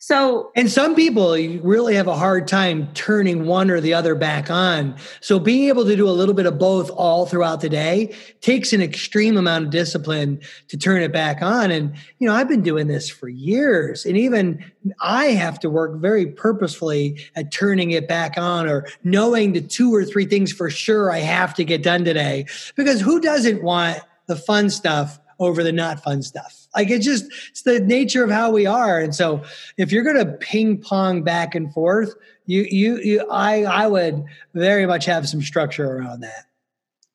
So, 0.07 0.53
and 0.55 0.71
some 0.71 0.95
people 0.95 1.33
really 1.63 1.95
have 1.95 2.09
a 2.09 2.15
hard 2.15 2.47
time 2.47 2.93
turning 2.93 3.47
one 3.47 3.71
or 3.71 3.81
the 3.81 3.95
other 3.95 4.15
back 4.15 4.51
on. 4.51 4.97
So, 5.23 5.39
being 5.39 5.71
able 5.71 5.87
to 5.87 5.97
do 5.97 6.07
a 6.07 6.13
little 6.13 6.35
bit 6.35 6.45
of 6.45 6.59
both 6.59 6.91
all 6.91 7.25
throughout 7.25 7.63
the 7.63 7.71
day 7.71 8.15
takes 8.43 8.75
an 8.75 8.83
extreme 8.83 9.39
amount 9.39 9.65
of 9.65 9.71
discipline 9.71 10.43
to 10.69 10.77
turn 10.77 11.01
it 11.01 11.11
back 11.11 11.41
on. 11.41 11.71
And, 11.71 11.97
you 12.19 12.29
know, 12.29 12.35
I've 12.35 12.49
been 12.49 12.61
doing 12.61 12.87
this 12.87 13.09
for 13.09 13.31
years, 13.31 14.05
and 14.05 14.15
even 14.19 14.63
I 15.01 15.29
have 15.29 15.59
to 15.61 15.71
work 15.71 15.99
very 16.03 16.27
purposefully 16.27 17.19
at 17.35 17.51
turning 17.51 17.93
it 17.93 18.07
back 18.07 18.37
on 18.37 18.69
or 18.69 18.87
knowing 19.05 19.55
the 19.55 19.63
two 19.63 19.95
or 19.95 20.05
three 20.05 20.27
things 20.27 20.53
for 20.53 20.69
sure 20.69 21.11
I 21.11 21.21
have 21.21 21.55
to 21.55 21.65
get 21.65 21.83
done 21.83 22.05
today. 22.05 22.45
Because 22.77 23.01
who 23.01 23.21
doesn't 23.21 23.63
want 23.63 24.03
the 24.27 24.37
fun 24.37 24.69
stuff 24.69 25.19
over 25.45 25.63
the 25.63 25.73
not 25.73 26.03
fun 26.03 26.23
stuff. 26.23 26.67
Like 26.75 26.91
it's 26.91 27.05
just 27.05 27.27
it's 27.51 27.63
the 27.63 27.81
nature 27.81 28.25
of 28.25 28.31
how 28.31 28.51
we 28.51 28.67
are. 28.67 28.99
And 28.99 29.15
so 29.15 29.43
if 29.77 29.93
you're 29.93 30.05
going 30.05 30.25
to 30.25 30.33
ping 30.33 30.79
pong 30.79 31.23
back 31.23 31.55
and 31.55 31.73
forth, 31.73 32.15
you 32.47 32.67
you 32.71 32.99
you 32.99 33.31
I 33.31 33.63
I 33.63 33.87
would 33.87 34.25
very 34.55 34.87
much 34.87 35.05
have 35.07 35.29
some 35.29 35.43
structure 35.43 35.85
around 35.87 36.21
that. 36.21 36.47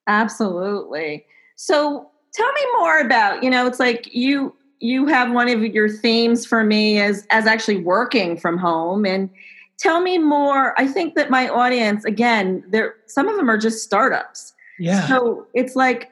Absolutely. 0.07 1.25
So 1.55 2.09
tell 2.33 2.51
me 2.51 2.61
more 2.77 2.99
about, 2.99 3.43
you 3.43 3.49
know, 3.49 3.67
it's 3.67 3.79
like 3.79 4.13
you 4.13 4.55
you 4.79 5.07
have 5.07 5.31
one 5.31 5.49
of 5.49 5.61
your 5.61 5.89
themes 5.89 6.45
for 6.45 6.63
me 6.63 6.99
as 6.99 7.27
as 7.29 7.45
actually 7.45 7.77
working 7.77 8.37
from 8.37 8.57
home 8.57 9.05
and 9.05 9.29
tell 9.77 10.01
me 10.01 10.17
more. 10.17 10.79
I 10.79 10.87
think 10.87 11.15
that 11.15 11.29
my 11.29 11.49
audience 11.49 12.05
again, 12.05 12.63
there 12.69 12.95
some 13.07 13.27
of 13.27 13.35
them 13.35 13.49
are 13.49 13.57
just 13.57 13.83
startups. 13.83 14.53
Yeah. 14.79 15.07
So 15.07 15.47
it's 15.53 15.75
like 15.75 16.11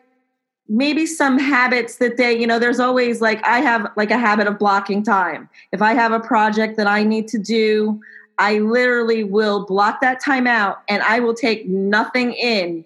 maybe 0.69 1.05
some 1.05 1.39
habits 1.39 1.97
that 1.97 2.17
they 2.17 2.37
you 2.37 2.45
know 2.45 2.59
there's 2.59 2.79
always 2.79 3.21
like 3.21 3.43
i 3.45 3.59
have 3.59 3.89
like 3.95 4.11
a 4.11 4.17
habit 4.17 4.47
of 4.47 4.59
blocking 4.59 5.03
time. 5.03 5.49
If 5.71 5.81
i 5.81 5.93
have 5.93 6.11
a 6.11 6.19
project 6.19 6.77
that 6.77 6.87
i 6.87 7.03
need 7.03 7.27
to 7.29 7.37
do 7.37 7.99
i 8.37 8.59
literally 8.59 9.23
will 9.23 9.65
block 9.65 10.01
that 10.01 10.19
time 10.23 10.47
out 10.47 10.81
and 10.89 11.01
i 11.03 11.19
will 11.19 11.33
take 11.33 11.67
nothing 11.67 12.33
in 12.33 12.83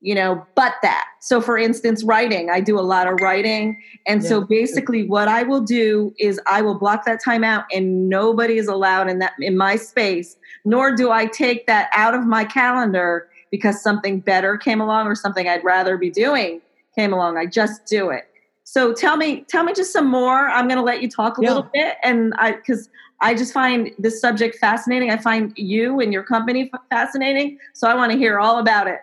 you 0.00 0.14
know 0.14 0.44
but 0.54 0.74
that. 0.82 1.06
So 1.20 1.40
for 1.40 1.58
instance 1.58 2.02
writing. 2.02 2.48
I 2.50 2.60
do 2.60 2.78
a 2.78 2.80
lot 2.80 3.06
of 3.06 3.20
writing. 3.20 3.80
And 4.06 4.22
yeah. 4.22 4.28
so 4.28 4.40
basically 4.40 5.04
what 5.04 5.28
i 5.28 5.42
will 5.42 5.60
do 5.60 6.14
is 6.18 6.40
i 6.46 6.62
will 6.62 6.78
block 6.78 7.04
that 7.04 7.22
time 7.22 7.44
out 7.44 7.64
and 7.72 8.08
nobody 8.08 8.56
is 8.56 8.66
allowed 8.66 9.08
in 9.08 9.18
that 9.20 9.34
in 9.38 9.56
my 9.56 9.76
space 9.76 10.36
nor 10.64 10.94
do 10.94 11.10
i 11.10 11.26
take 11.26 11.66
that 11.66 11.90
out 11.92 12.14
of 12.14 12.26
my 12.26 12.44
calendar 12.44 13.28
because 13.50 13.82
something 13.82 14.20
better 14.20 14.56
came 14.56 14.80
along 14.80 15.06
or 15.06 15.14
something 15.14 15.48
i'd 15.48 15.64
rather 15.64 15.96
be 15.96 16.10
doing 16.10 16.60
came 16.94 17.12
along. 17.12 17.38
I 17.38 17.46
just 17.46 17.86
do 17.86 18.10
it. 18.10 18.24
So 18.64 18.92
tell 18.92 19.16
me, 19.16 19.44
tell 19.48 19.64
me 19.64 19.72
just 19.72 19.92
some 19.92 20.06
more. 20.06 20.48
I'm 20.48 20.68
going 20.68 20.78
to 20.78 20.84
let 20.84 21.02
you 21.02 21.08
talk 21.10 21.38
a 21.38 21.42
Yeah. 21.42 21.48
little 21.48 21.70
bit, 21.72 21.96
and 22.04 22.34
I 22.36 22.52
because 22.52 22.88
I 23.20 23.34
just 23.34 23.52
find 23.52 23.90
this 23.98 24.20
subject 24.20 24.56
fascinating. 24.56 25.10
I 25.10 25.16
find 25.16 25.52
you 25.56 26.00
and 26.00 26.12
your 26.12 26.22
company 26.22 26.70
fascinating, 26.88 27.58
so 27.74 27.88
I 27.88 27.94
want 27.94 28.12
to 28.12 28.18
hear 28.18 28.38
all 28.38 28.58
about 28.58 28.86
it. 28.86 29.00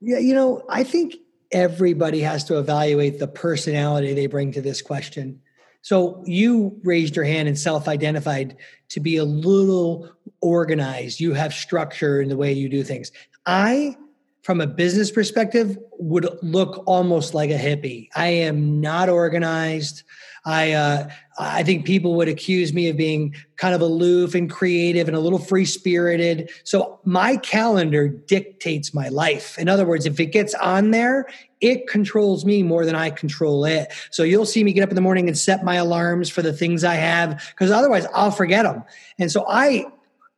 Yeah, 0.00 0.18
you 0.18 0.34
know, 0.34 0.64
I 0.68 0.84
think 0.84 1.14
everybody 1.52 2.20
has 2.20 2.44
to 2.44 2.58
evaluate 2.58 3.20
the 3.20 3.28
personality 3.28 4.12
they 4.12 4.26
bring 4.26 4.50
to 4.52 4.60
this 4.60 4.82
question. 4.82 5.40
So 5.82 6.22
you 6.26 6.78
raised 6.82 7.14
your 7.14 7.24
hand 7.24 7.46
and 7.46 7.58
self-identified 7.58 8.56
to 8.88 9.00
be 9.00 9.16
a 9.16 9.24
little 9.24 10.10
organized. 10.40 11.20
You 11.20 11.34
have 11.34 11.54
structure 11.54 12.20
in 12.20 12.28
the 12.28 12.36
way 12.36 12.52
you 12.52 12.68
do 12.68 12.82
things. 12.82 13.12
I 13.46 13.96
from 14.44 14.60
a 14.60 14.66
business 14.66 15.10
perspective 15.10 15.78
would 15.98 16.28
look 16.42 16.84
almost 16.86 17.32
like 17.32 17.48
a 17.48 17.58
hippie. 17.58 18.08
I 18.14 18.26
am 18.26 18.78
not 18.78 19.08
organized. 19.08 20.02
I 20.44 20.72
uh, 20.72 21.08
I 21.38 21.62
think 21.62 21.86
people 21.86 22.14
would 22.16 22.28
accuse 22.28 22.74
me 22.74 22.90
of 22.90 22.96
being 22.98 23.34
kind 23.56 23.74
of 23.74 23.80
aloof 23.80 24.34
and 24.34 24.50
creative 24.50 25.08
and 25.08 25.16
a 25.16 25.20
little 25.20 25.38
free 25.38 25.64
spirited. 25.64 26.50
So 26.62 27.00
my 27.04 27.38
calendar 27.38 28.06
dictates 28.06 28.92
my 28.92 29.08
life. 29.08 29.58
In 29.58 29.70
other 29.70 29.86
words, 29.86 30.04
if 30.04 30.20
it 30.20 30.26
gets 30.26 30.52
on 30.54 30.90
there, 30.90 31.26
it 31.62 31.88
controls 31.88 32.44
me 32.44 32.62
more 32.62 32.84
than 32.84 32.94
I 32.94 33.08
control 33.08 33.64
it. 33.64 33.90
So 34.10 34.22
you'll 34.22 34.44
see 34.44 34.62
me 34.62 34.74
get 34.74 34.82
up 34.82 34.90
in 34.90 34.94
the 34.94 35.00
morning 35.00 35.26
and 35.26 35.38
set 35.38 35.64
my 35.64 35.76
alarms 35.76 36.28
for 36.28 36.42
the 36.42 36.52
things 36.52 36.84
I 36.84 36.96
have 36.96 37.42
because 37.56 37.70
otherwise 37.70 38.06
I'll 38.12 38.30
forget 38.30 38.64
them. 38.64 38.84
And 39.18 39.32
so 39.32 39.46
I 39.48 39.86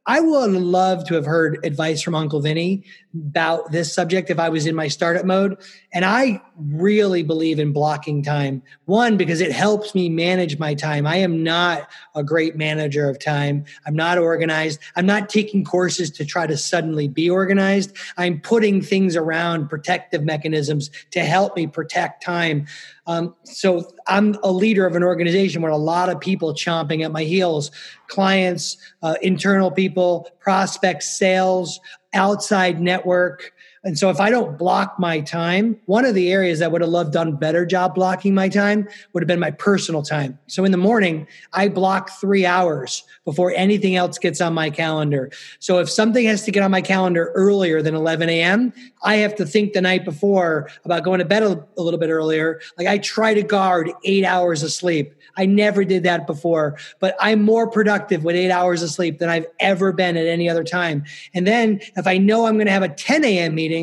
I 0.07 0.21
would 0.21 0.53
love 0.53 1.05
to 1.07 1.15
have 1.15 1.27
heard 1.27 1.65
advice 1.65 2.01
from 2.01 2.15
Uncle 2.15 2.41
Vinny 2.41 2.85
about 3.15 3.73
this 3.73 3.93
subject 3.93 4.31
if 4.31 4.39
I 4.39 4.51
was 4.51 4.67
in 4.67 4.75
my 4.75 4.89
startup 4.89 5.25
mode. 5.25 5.59
And 5.93 6.05
I 6.05 6.43
really 6.59 7.23
believe 7.23 7.59
in 7.59 7.73
blocking 7.73 8.23
time. 8.23 8.63
One, 8.87 9.17
because 9.17 9.41
it 9.41 9.53
helps 9.53 9.95
me 9.95 10.09
manage 10.09 10.59
my 10.59 10.75
time. 10.75 11.07
I 11.07 11.17
am 11.17 11.43
not 11.43 11.89
a 12.15 12.25
great 12.25 12.57
manager 12.57 13.09
of 13.09 13.19
time. 13.19 13.65
I'm 13.87 13.95
not 13.95 14.19
organized. 14.19 14.81
I'm 14.97 15.07
not 15.07 15.29
taking 15.29 15.65
courses 15.65 16.11
to 16.13 16.25
try 16.25 16.47
to 16.47 16.57
suddenly 16.57 17.09
be 17.09 17.29
organized. 17.29 17.97
I'm 18.17 18.41
putting 18.41 18.81
things 18.81 19.17
around 19.17 19.69
protective 19.69 20.25
mechanisms 20.25 20.91
to 21.11 21.21
help 21.21 21.57
me 21.57 21.67
protect 21.67 22.23
time. 22.23 22.67
Um, 23.07 23.35
so 23.45 23.93
I'm 24.07 24.37
a 24.43 24.51
leader 24.51 24.87
of 24.87 24.97
an 24.97 25.03
organization 25.03 25.63
where 25.63 25.71
a 25.71 25.77
lot 25.77 26.09
of 26.09 26.21
people 26.21 26.55
chomping 26.55 27.05
at 27.05 27.13
my 27.13 27.23
heels, 27.23 27.71
clients, 28.09 28.77
uh, 29.03 29.15
internal 29.23 29.71
people, 29.71 30.29
prospects, 30.41 31.17
sales, 31.17 31.79
outside 32.15 32.81
network. 32.81 33.53
And 33.87 33.97
so 33.97 34.11
if 34.11 34.19
I 34.19 34.31
don't 34.31 34.59
block 34.59 34.99
my 34.99 35.21
time, 35.21 35.79
one 35.87 36.05
of 36.05 36.17
the 36.17 36.33
areas 36.33 36.59
that 36.59 36.73
would 36.73 36.81
have 36.81 36.91
loved 36.91 37.13
done 37.13 37.37
better 37.37 37.65
job 37.65 37.95
blocking 37.95 38.35
my 38.35 38.49
time 38.49 38.89
would 39.13 39.23
have 39.23 39.29
been 39.29 39.39
my 39.39 39.53
personal 39.53 40.03
time. 40.03 40.37
So 40.49 40.65
in 40.65 40.73
the 40.73 40.77
morning, 40.77 41.29
I 41.53 41.69
block 41.69 42.11
three 42.21 42.45
hours 42.45 43.05
before 43.25 43.53
anything 43.55 43.95
else 43.95 44.19
gets 44.19 44.41
on 44.41 44.55
my 44.55 44.71
calendar. 44.71 45.31
So 45.61 45.79
if 45.79 45.89
something 45.89 46.27
has 46.27 46.43
to 46.47 46.51
get 46.51 46.65
on 46.65 46.73
my 46.73 46.83
calendar 46.83 47.31
earlier 47.37 47.81
than 47.81 47.95
11 47.95 48.29
a.m., 48.29 48.73
I 49.05 49.17
have 49.17 49.37
to 49.37 49.47
think 49.47 49.73
the 49.73 49.81
night 49.81 50.05
before 50.05 50.69
about 50.85 51.05
going 51.05 51.21
to 51.21 51.25
bed 51.25 51.45
a, 51.45 51.65
a 51.79 51.83
little 51.83 52.01
bit 52.01 52.11
earlier. 52.11 52.61
Like 52.77 52.89
I 52.89 52.99
try 52.99 53.35
to 53.35 53.43
guard 53.43 53.93
eight 54.03 54.25
hours 54.25 54.65
of 54.65 54.73
sleep. 54.73 55.15
I 55.37 55.47
never 55.47 55.85
did 55.85 56.03
that 56.03 56.27
before, 56.27 56.77
but 56.99 57.15
I'm 57.21 57.43
more 57.43 57.71
productive 57.71 58.25
with 58.25 58.35
eight 58.35 58.51
hours 58.51 58.83
of 58.83 58.91
sleep 58.91 59.19
than 59.19 59.29
I've 59.29 59.47
ever 59.61 59.93
been 59.93 60.17
at 60.17 60.27
any 60.27 60.49
other 60.49 60.65
time. 60.65 61.05
And 61.35 61.47
then 61.47 61.81
if 61.97 62.09
I 62.09 62.19
know 62.19 62.47
I'm 62.47 62.55
going 62.55 62.67
to 62.67 62.73
have 62.73 62.83
a 62.83 62.89
10 62.89 63.25
a.m. 63.25 63.55
meeting, 63.55 63.76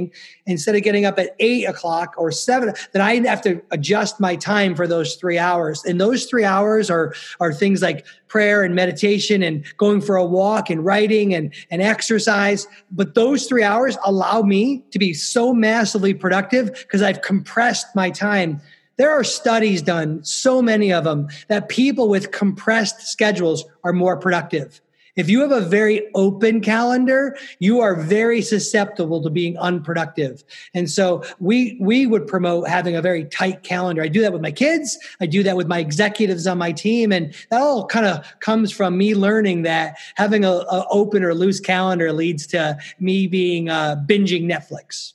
instead 0.46 0.76
of 0.76 0.84
getting 0.84 1.06
up 1.06 1.18
at 1.20 1.36
eight 1.40 1.66
o'clock 1.66 2.16
or 2.18 2.32
seven, 2.32 2.74
then 2.92 3.02
I 3.02 3.16
have 3.28 3.42
to 3.44 3.62
adjust 3.72 4.20
my 4.20 4.36
time 4.36 4.76
for 4.76 4.88
those 4.88 5.16
three 5.16 5.38
hours. 5.38 5.84
And 5.86 6.00
those 6.00 6.26
three 6.26 6.46
hours 6.46 6.90
are, 6.90 7.14
are 7.40 7.54
things 7.54 7.82
like 7.82 8.06
prayer 8.28 8.64
and 8.64 8.74
meditation 8.76 9.44
and 9.44 9.64
going 9.78 10.02
for 10.02 10.16
a 10.16 10.26
walk 10.26 10.70
and 10.70 10.84
writing 10.84 11.34
and, 11.34 11.54
and 11.70 11.82
exercise. 11.82 12.68
But 12.92 13.16
those 13.16 13.46
three 13.46 13.64
hours 13.64 13.98
allow 14.06 14.42
me 14.42 14.84
to 14.92 15.00
be 15.00 15.14
so 15.14 15.54
massively 15.54 16.14
productive 16.14 16.72
because 16.72 17.02
I've 17.02 17.22
compressed 17.22 17.88
my 17.96 18.10
time 18.10 18.62
there 18.98 19.12
are 19.12 19.24
studies 19.24 19.82
done, 19.82 20.24
so 20.24 20.62
many 20.62 20.94
of 20.94 21.04
them, 21.04 21.28
that 21.48 21.68
people 21.70 22.10
with 22.10 22.32
compressed 22.32 23.02
schedules 23.02 23.66
are 23.84 23.94
more 23.94 24.18
productive. 24.18 24.82
If 25.16 25.30
you 25.30 25.42
have 25.42 25.52
a 25.52 25.62
very 25.62 26.08
open 26.16 26.60
calendar, 26.60 27.38
you 27.60 27.82
are 27.82 27.96
very 27.96 28.42
susceptible 28.42 29.22
to 29.22 29.30
being 29.30 29.58
unproductive. 29.60 30.44
And 30.74 30.90
so 30.90 31.24
we 31.40 31.78
we 31.80 32.08
would 32.08 32.26
promote 32.26 32.68
having 32.68 32.96
a 32.96 33.02
very 33.02 33.26
tight 33.26 33.64
calendar. 33.64 34.02
I 34.02 34.08
do 34.08 34.22
that 34.22 34.34
with 34.34 34.42
my 34.42 34.52
kids, 34.52 34.98
I 35.22 35.28
do 35.28 35.44
that 35.44 35.56
with 35.56 35.68
my 35.68 35.80
executives 35.80 36.48
on 36.48 36.58
my 36.58 36.72
team 36.72 37.12
and 37.12 37.34
that 37.52 37.62
all 37.62 37.86
kind 37.86 38.06
of 38.06 38.26
comes 38.40 38.72
from 38.72 38.98
me 38.98 39.14
learning 39.14 39.62
that 39.64 39.98
having 40.16 40.44
a, 40.46 40.52
a 40.52 40.88
open 40.90 41.24
or 41.24 41.34
loose 41.36 41.60
calendar 41.60 42.12
leads 42.12 42.48
to 42.48 42.78
me 43.00 43.28
being 43.28 43.70
uh, 43.70 44.04
binging 44.08 44.46
Netflix. 44.46 45.14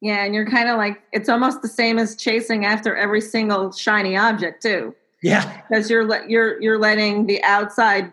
Yeah, 0.00 0.24
and 0.24 0.32
you're 0.34 0.48
kind 0.48 0.68
of 0.68 0.76
like 0.76 1.02
it's 1.12 1.28
almost 1.28 1.62
the 1.62 1.68
same 1.68 1.98
as 1.98 2.14
chasing 2.14 2.64
after 2.64 2.96
every 2.96 3.20
single 3.20 3.72
shiny 3.72 4.16
object 4.16 4.62
too. 4.62 4.94
Yeah. 5.22 5.62
Because 5.68 5.90
you're 5.90 6.24
you're 6.28 6.62
you're 6.62 6.78
letting 6.78 7.26
the 7.26 7.42
outside 7.42 8.12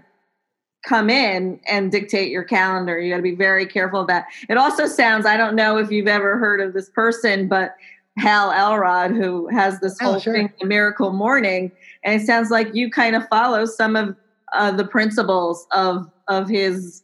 come 0.85 1.09
in 1.09 1.59
and 1.67 1.91
dictate 1.91 2.31
your 2.31 2.43
calendar. 2.43 2.99
You 2.99 3.11
got 3.11 3.17
to 3.17 3.23
be 3.23 3.35
very 3.35 3.65
careful 3.65 4.01
of 4.01 4.07
that. 4.07 4.27
It 4.47 4.57
also 4.57 4.85
sounds 4.85 5.25
I 5.25 5.35
don't 5.37 5.55
know 5.55 5.77
if 5.77 5.91
you've 5.91 6.07
ever 6.07 6.37
heard 6.37 6.61
of 6.61 6.73
this 6.73 6.89
person, 6.89 7.47
but 7.47 7.75
Hal 8.17 8.51
Elrod, 8.51 9.11
who 9.11 9.47
has 9.49 9.79
this 9.81 9.97
Oh, 10.01 10.11
whole 10.11 10.19
sure. 10.19 10.33
thing, 10.33 10.53
the 10.61 10.67
Miracle 10.67 11.11
Morning, 11.11 11.71
and 12.03 12.21
it 12.21 12.25
sounds 12.25 12.49
like 12.49 12.73
you 12.73 12.89
kind 12.89 13.15
of 13.15 13.27
follow 13.27 13.65
some 13.65 13.95
of 13.95 14.15
uh, 14.53 14.71
the 14.71 14.85
principles 14.85 15.67
of 15.71 16.09
of 16.27 16.47
his, 16.47 17.03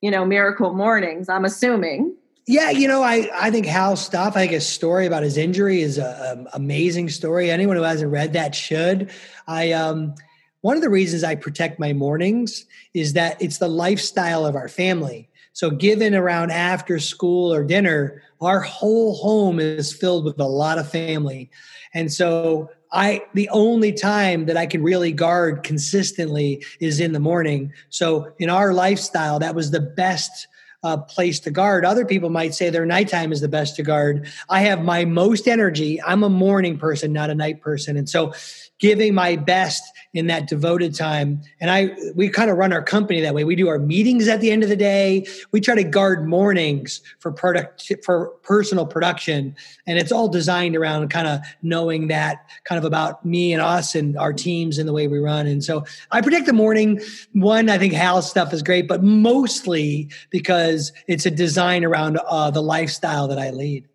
you 0.00 0.10
know, 0.10 0.24
Miracle 0.24 0.72
Mornings. 0.72 1.28
I'm 1.28 1.44
assuming. 1.44 2.14
Yeah, 2.46 2.70
you 2.70 2.88
know, 2.88 3.02
I, 3.02 3.28
I 3.34 3.50
think 3.52 3.66
Hal's 3.66 4.04
stuff, 4.04 4.36
I 4.36 4.40
think 4.40 4.52
his 4.52 4.66
story 4.66 5.06
about 5.06 5.22
his 5.22 5.36
injury 5.36 5.80
is 5.80 5.98
an 5.98 6.48
amazing 6.54 7.08
story. 7.08 7.50
Anyone 7.52 7.76
who 7.76 7.84
hasn't 7.84 8.10
read 8.10 8.32
that 8.32 8.54
should. 8.54 9.10
I 9.46 9.70
um, 9.72 10.14
one 10.62 10.76
of 10.76 10.82
the 10.82 10.90
reasons 10.90 11.22
I 11.22 11.34
protect 11.34 11.78
my 11.78 11.92
mornings 11.92 12.64
is 12.94 13.12
that 13.12 13.40
it's 13.42 13.58
the 13.58 13.68
lifestyle 13.68 14.46
of 14.46 14.56
our 14.56 14.68
family. 14.68 15.28
So, 15.52 15.70
given 15.70 16.14
around 16.14 16.50
after 16.50 16.98
school 16.98 17.52
or 17.52 17.62
dinner, 17.62 18.22
our 18.40 18.60
whole 18.60 19.14
home 19.16 19.60
is 19.60 19.92
filled 19.92 20.24
with 20.24 20.40
a 20.40 20.46
lot 20.46 20.78
of 20.78 20.90
family, 20.90 21.50
and 21.92 22.10
so 22.10 22.70
I 22.90 23.22
the 23.34 23.50
only 23.50 23.92
time 23.92 24.46
that 24.46 24.56
I 24.56 24.66
can 24.66 24.82
really 24.82 25.12
guard 25.12 25.62
consistently 25.62 26.64
is 26.80 27.00
in 27.00 27.12
the 27.12 27.20
morning. 27.20 27.72
So, 27.90 28.32
in 28.38 28.48
our 28.48 28.72
lifestyle, 28.72 29.38
that 29.40 29.54
was 29.54 29.72
the 29.72 29.80
best 29.80 30.46
uh, 30.84 30.96
place 30.96 31.38
to 31.40 31.50
guard. 31.50 31.84
Other 31.84 32.04
people 32.04 32.30
might 32.30 32.54
say 32.54 32.70
their 32.70 32.86
nighttime 32.86 33.32
is 33.32 33.40
the 33.40 33.48
best 33.48 33.76
to 33.76 33.82
guard. 33.82 34.28
I 34.48 34.60
have 34.60 34.82
my 34.82 35.04
most 35.04 35.46
energy. 35.46 36.02
I'm 36.02 36.22
a 36.24 36.28
morning 36.28 36.78
person, 36.78 37.12
not 37.12 37.30
a 37.30 37.34
night 37.34 37.60
person. 37.60 37.96
And 37.96 38.08
so 38.08 38.32
giving 38.82 39.14
my 39.14 39.36
best 39.36 39.80
in 40.12 40.26
that 40.26 40.48
devoted 40.48 40.92
time. 40.92 41.40
And 41.60 41.70
I 41.70 41.94
we 42.16 42.28
kind 42.28 42.50
of 42.50 42.56
run 42.56 42.72
our 42.72 42.82
company 42.82 43.20
that 43.20 43.32
way. 43.32 43.44
We 43.44 43.54
do 43.54 43.68
our 43.68 43.78
meetings 43.78 44.26
at 44.26 44.40
the 44.40 44.50
end 44.50 44.64
of 44.64 44.68
the 44.68 44.76
day. 44.76 45.24
We 45.52 45.60
try 45.60 45.76
to 45.76 45.84
guard 45.84 46.26
mornings 46.26 47.00
for 47.20 47.30
product 47.30 47.92
for 48.04 48.30
personal 48.42 48.84
production. 48.84 49.54
And 49.86 49.98
it's 49.98 50.10
all 50.10 50.28
designed 50.28 50.74
around 50.74 51.10
kind 51.10 51.28
of 51.28 51.40
knowing 51.62 52.08
that 52.08 52.50
kind 52.64 52.76
of 52.76 52.84
about 52.84 53.24
me 53.24 53.52
and 53.52 53.62
us 53.62 53.94
and 53.94 54.18
our 54.18 54.32
teams 54.32 54.78
and 54.78 54.88
the 54.88 54.92
way 54.92 55.06
we 55.06 55.20
run. 55.20 55.46
And 55.46 55.62
so 55.62 55.84
I 56.10 56.20
predict 56.20 56.46
the 56.46 56.52
morning. 56.52 57.00
One, 57.34 57.70
I 57.70 57.78
think 57.78 57.92
Hal's 57.92 58.28
stuff 58.28 58.52
is 58.52 58.64
great, 58.64 58.88
but 58.88 59.04
mostly 59.04 60.10
because 60.30 60.92
it's 61.06 61.24
a 61.24 61.30
design 61.30 61.84
around 61.84 62.18
uh, 62.26 62.50
the 62.50 62.62
lifestyle 62.62 63.28
that 63.28 63.38
I 63.38 63.50
lead. 63.50 63.86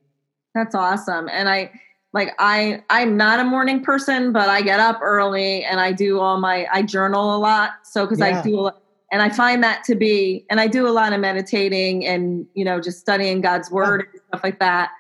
That's 0.56 0.74
awesome. 0.74 1.28
And 1.30 1.50
I 1.50 1.72
like 2.14 2.34
I 2.40 2.84
I'm 2.90 3.18
not 3.18 3.40
a 3.40 3.44
morning 3.44 3.84
person, 3.84 4.32
but 4.32 4.50
I 4.50 4.62
get 4.62 4.80
up 4.80 5.00
early 5.02 5.64
and 5.64 5.80
I 5.80 5.92
do 5.92 6.20
all 6.20 6.40
my 6.40 6.68
I 6.72 6.82
journal 6.82 7.36
a 7.36 7.38
lot. 7.38 7.72
So 7.84 8.06
because 8.06 8.20
Yeah. 8.20 8.40
I 8.40 8.42
do 8.42 8.60
a 8.60 8.62
lot, 8.62 8.82
and 9.12 9.22
I 9.22 9.30
find 9.30 9.64
that 9.64 9.84
to 9.86 9.96
be 9.96 10.46
and 10.50 10.60
I 10.60 10.68
do 10.68 10.88
a 10.88 10.92
lot 10.92 11.14
of 11.14 11.20
meditating 11.20 12.06
and 12.06 12.46
you 12.54 12.64
know 12.66 12.80
just 12.80 13.00
studying 13.00 13.42
God's 13.42 13.70
word 13.70 14.06
and 14.12 14.22
stuff 14.28 14.42
like 14.44 14.60
that. 14.60 14.92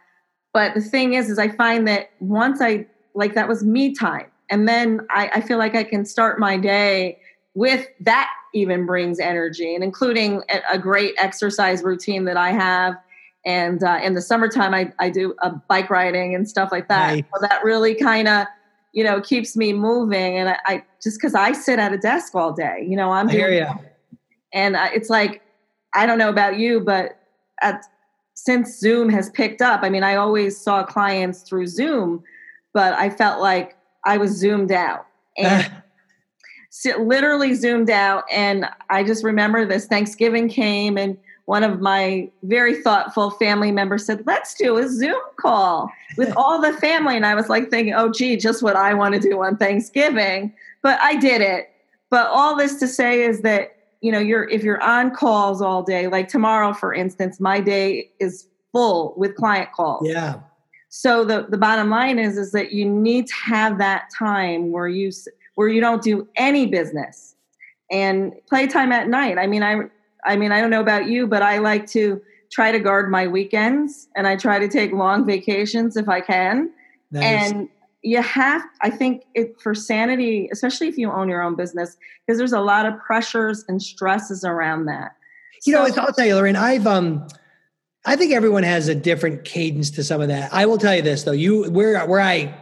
But 0.54 0.74
the 0.74 0.82
thing 0.82 1.14
is, 1.14 1.30
is 1.30 1.40
I 1.40 1.50
find 1.50 1.88
that 1.88 2.12
once 2.20 2.62
I 2.62 2.86
like 3.14 3.36
that 3.36 3.48
was 3.48 3.64
me 3.64 3.94
time, 3.94 4.28
and 4.50 4.68
then 4.68 5.02
I, 5.10 5.30
I 5.36 5.42
feel 5.42 5.58
like 5.58 5.76
I 5.76 5.84
can 5.84 6.06
start 6.06 6.40
my 6.40 6.58
day 6.58 7.20
with 7.54 7.88
that. 8.02 8.30
Even 8.54 8.86
brings 8.86 9.20
energy, 9.20 9.74
and 9.76 9.84
including 9.84 10.42
a, 10.50 10.62
a 10.74 10.80
great 10.80 11.14
exercise 11.18 11.84
routine 11.84 12.26
that 12.26 12.38
I 12.38 12.52
have 12.52 12.96
and 13.46 13.84
uh, 13.84 14.00
in 14.04 14.14
the 14.14 14.22
summertime 14.22 14.74
I, 14.74 14.92
I 15.00 15.10
do 15.10 15.36
uh, 15.42 15.52
bike 15.68 15.90
riding 15.90 16.36
and 16.36 16.48
stuff 16.48 16.72
like 16.72 16.88
that. 16.90 17.16
Nice. 17.16 17.24
so 17.34 17.48
that 17.48 17.64
really 17.64 17.96
kind 17.96 18.28
of 18.28 18.48
you 18.94 19.04
know 19.04 19.22
keeps 19.22 19.56
me 19.56 19.74
moving. 19.74 20.38
And 20.38 20.50
i, 20.50 20.58
I 20.66 20.84
just 21.02 21.18
because 21.20 21.36
i 21.36 21.52
sit 21.52 21.80
at 21.80 21.94
a 21.94 21.98
desk 21.98 22.36
all 22.36 22.52
day 22.52 22.86
you 22.88 22.96
know 22.96 23.12
i'm 23.12 23.30
here 23.30 23.50
and 24.54 24.76
uh, 24.76 24.90
it's 24.94 25.10
like 25.10 25.42
i 25.94 26.06
don't 26.06 26.18
know 26.18 26.30
about 26.30 26.58
you 26.58 26.80
but 26.80 27.20
at 27.62 27.84
since 28.34 28.80
zoom 28.80 29.10
has 29.10 29.30
picked 29.32 29.62
up 29.62 29.84
i 29.84 29.90
mean 29.90 30.04
i 30.04 30.16
always 30.16 30.60
saw 30.60 30.84
clients 30.84 31.42
through 31.42 31.68
zoom 31.68 32.24
but 32.74 32.94
i 32.94 33.10
felt 33.10 33.42
like 33.42 33.78
I 34.08 34.18
was 34.18 34.32
zoomed 34.32 34.72
out. 34.72 35.06
And 35.38 35.70
literally 37.00 37.54
zoomed 37.54 37.90
out. 37.90 38.24
And 38.32 38.66
I 38.90 39.04
just 39.04 39.24
remember 39.24 39.66
this 39.66 39.86
Thanksgiving 39.86 40.48
came 40.48 40.98
and 40.98 41.18
one 41.48 41.64
of 41.64 41.80
my 41.80 42.30
very 42.44 42.82
thoughtful 42.82 43.32
family 43.32 43.72
members 43.72 44.06
said, 44.06 44.22
Let's 44.26 44.54
do 44.54 44.78
a 44.78 44.90
Zoom 44.90 45.20
call 45.40 45.90
with 46.18 46.34
all 46.38 46.62
the 46.62 46.74
family. 46.74 47.16
And 47.16 47.26
I 47.26 47.36
was 47.36 47.48
like 47.48 47.70
thinking, 47.70 47.94
oh, 47.94 48.12
gee, 48.12 48.36
just 48.36 48.62
what 48.62 48.76
I 48.76 48.94
want 48.94 49.16
to 49.16 49.20
do 49.22 49.42
on 49.42 49.56
Thanksgiving. 49.56 50.54
But 50.84 51.00
I 51.02 51.16
did 51.16 51.42
it. 51.42 51.70
But 52.10 52.28
all 52.28 52.58
this 52.58 52.76
to 52.82 52.88
say 52.88 53.22
is 53.22 53.42
that, 53.42 53.78
you 54.02 54.12
know, 54.12 54.20
you're 54.20 54.50
if 54.50 54.62
you're 54.62 54.82
on 54.84 55.10
calls 55.10 55.62
all 55.62 55.84
day, 55.84 56.08
like 56.08 56.28
tomorrow, 56.28 56.74
for 56.74 56.94
instance, 56.94 57.40
my 57.40 57.62
day 57.62 58.12
is 58.20 58.50
full 58.74 59.14
with 59.16 59.36
client 59.36 59.72
calls. 59.72 60.06
Yeah. 60.06 60.42
So 60.90 61.24
the, 61.24 61.48
the 61.50 61.58
bottom 61.58 61.90
line 61.90 62.20
is 62.20 62.38
is 62.38 62.52
that 62.52 62.74
you 62.74 62.84
need 62.84 63.28
to 63.28 63.34
have 63.46 63.78
that 63.78 64.10
time 64.18 64.74
where 64.74 64.90
you 64.90 65.12
where 65.56 65.70
you 65.70 65.80
don't 65.80 66.04
do 66.04 66.28
any 66.36 66.66
business 66.66 67.36
and 67.90 68.34
playtime 68.50 68.92
at 68.92 69.08
night. 69.08 69.38
I 69.38 69.48
mean, 69.48 69.64
I 69.64 69.90
I 70.26 70.36
mean, 70.36 70.52
I 70.52 70.62
don't 70.62 70.70
know 70.70 70.82
about 70.82 71.08
you, 71.08 71.28
but 71.28 71.42
I 71.42 71.58
like 71.60 71.88
to 71.92 72.22
try 72.52 72.72
to 72.72 72.80
guard 72.80 73.12
my 73.12 73.28
weekends 73.28 74.08
and 74.16 74.28
I 74.28 74.36
try 74.36 74.60
to 74.60 74.68
take 74.68 74.92
long 74.92 75.26
vacations 75.26 75.98
if 75.98 76.08
I 76.10 76.22
can. 76.22 76.72
Nice. 77.12 77.52
And 77.52 77.70
you 78.04 78.22
have, 78.22 78.62
I 78.82 78.90
think, 78.90 79.24
it 79.34 79.60
for 79.60 79.74
sanity, 79.74 80.50
especially 80.52 80.88
if 80.88 80.98
you 80.98 81.12
own 81.12 81.30
your 81.30 81.42
own 81.42 81.56
business, 81.56 81.98
because 82.26 82.38
there's 82.38 82.54
a 82.54 82.62
lot 82.62 82.86
of 82.86 82.98
pressures 83.00 83.66
and 83.68 83.82
stresses 83.82 84.44
around 84.44 84.86
that. 84.86 85.16
You 85.66 85.74
so, 85.74 85.86
know, 85.88 86.04
I'll 86.04 86.14
tell 86.14 86.26
you, 86.26 86.36
Lorraine, 86.36 86.56
I've 86.56 86.88
um, 86.88 87.28
I 88.06 88.16
think 88.16 88.32
everyone 88.32 88.64
has 88.64 88.88
a 88.88 88.96
different 88.96 89.44
cadence 89.44 89.92
to 89.92 90.04
some 90.04 90.22
of 90.22 90.30
that. 90.30 90.54
I 90.54 90.66
will 90.66 90.78
tell 90.78 90.96
you 90.96 91.02
this 91.02 91.24
though, 91.24 91.32
you 91.34 91.70
where 91.72 92.06
where 92.06 92.22
I 92.22 92.56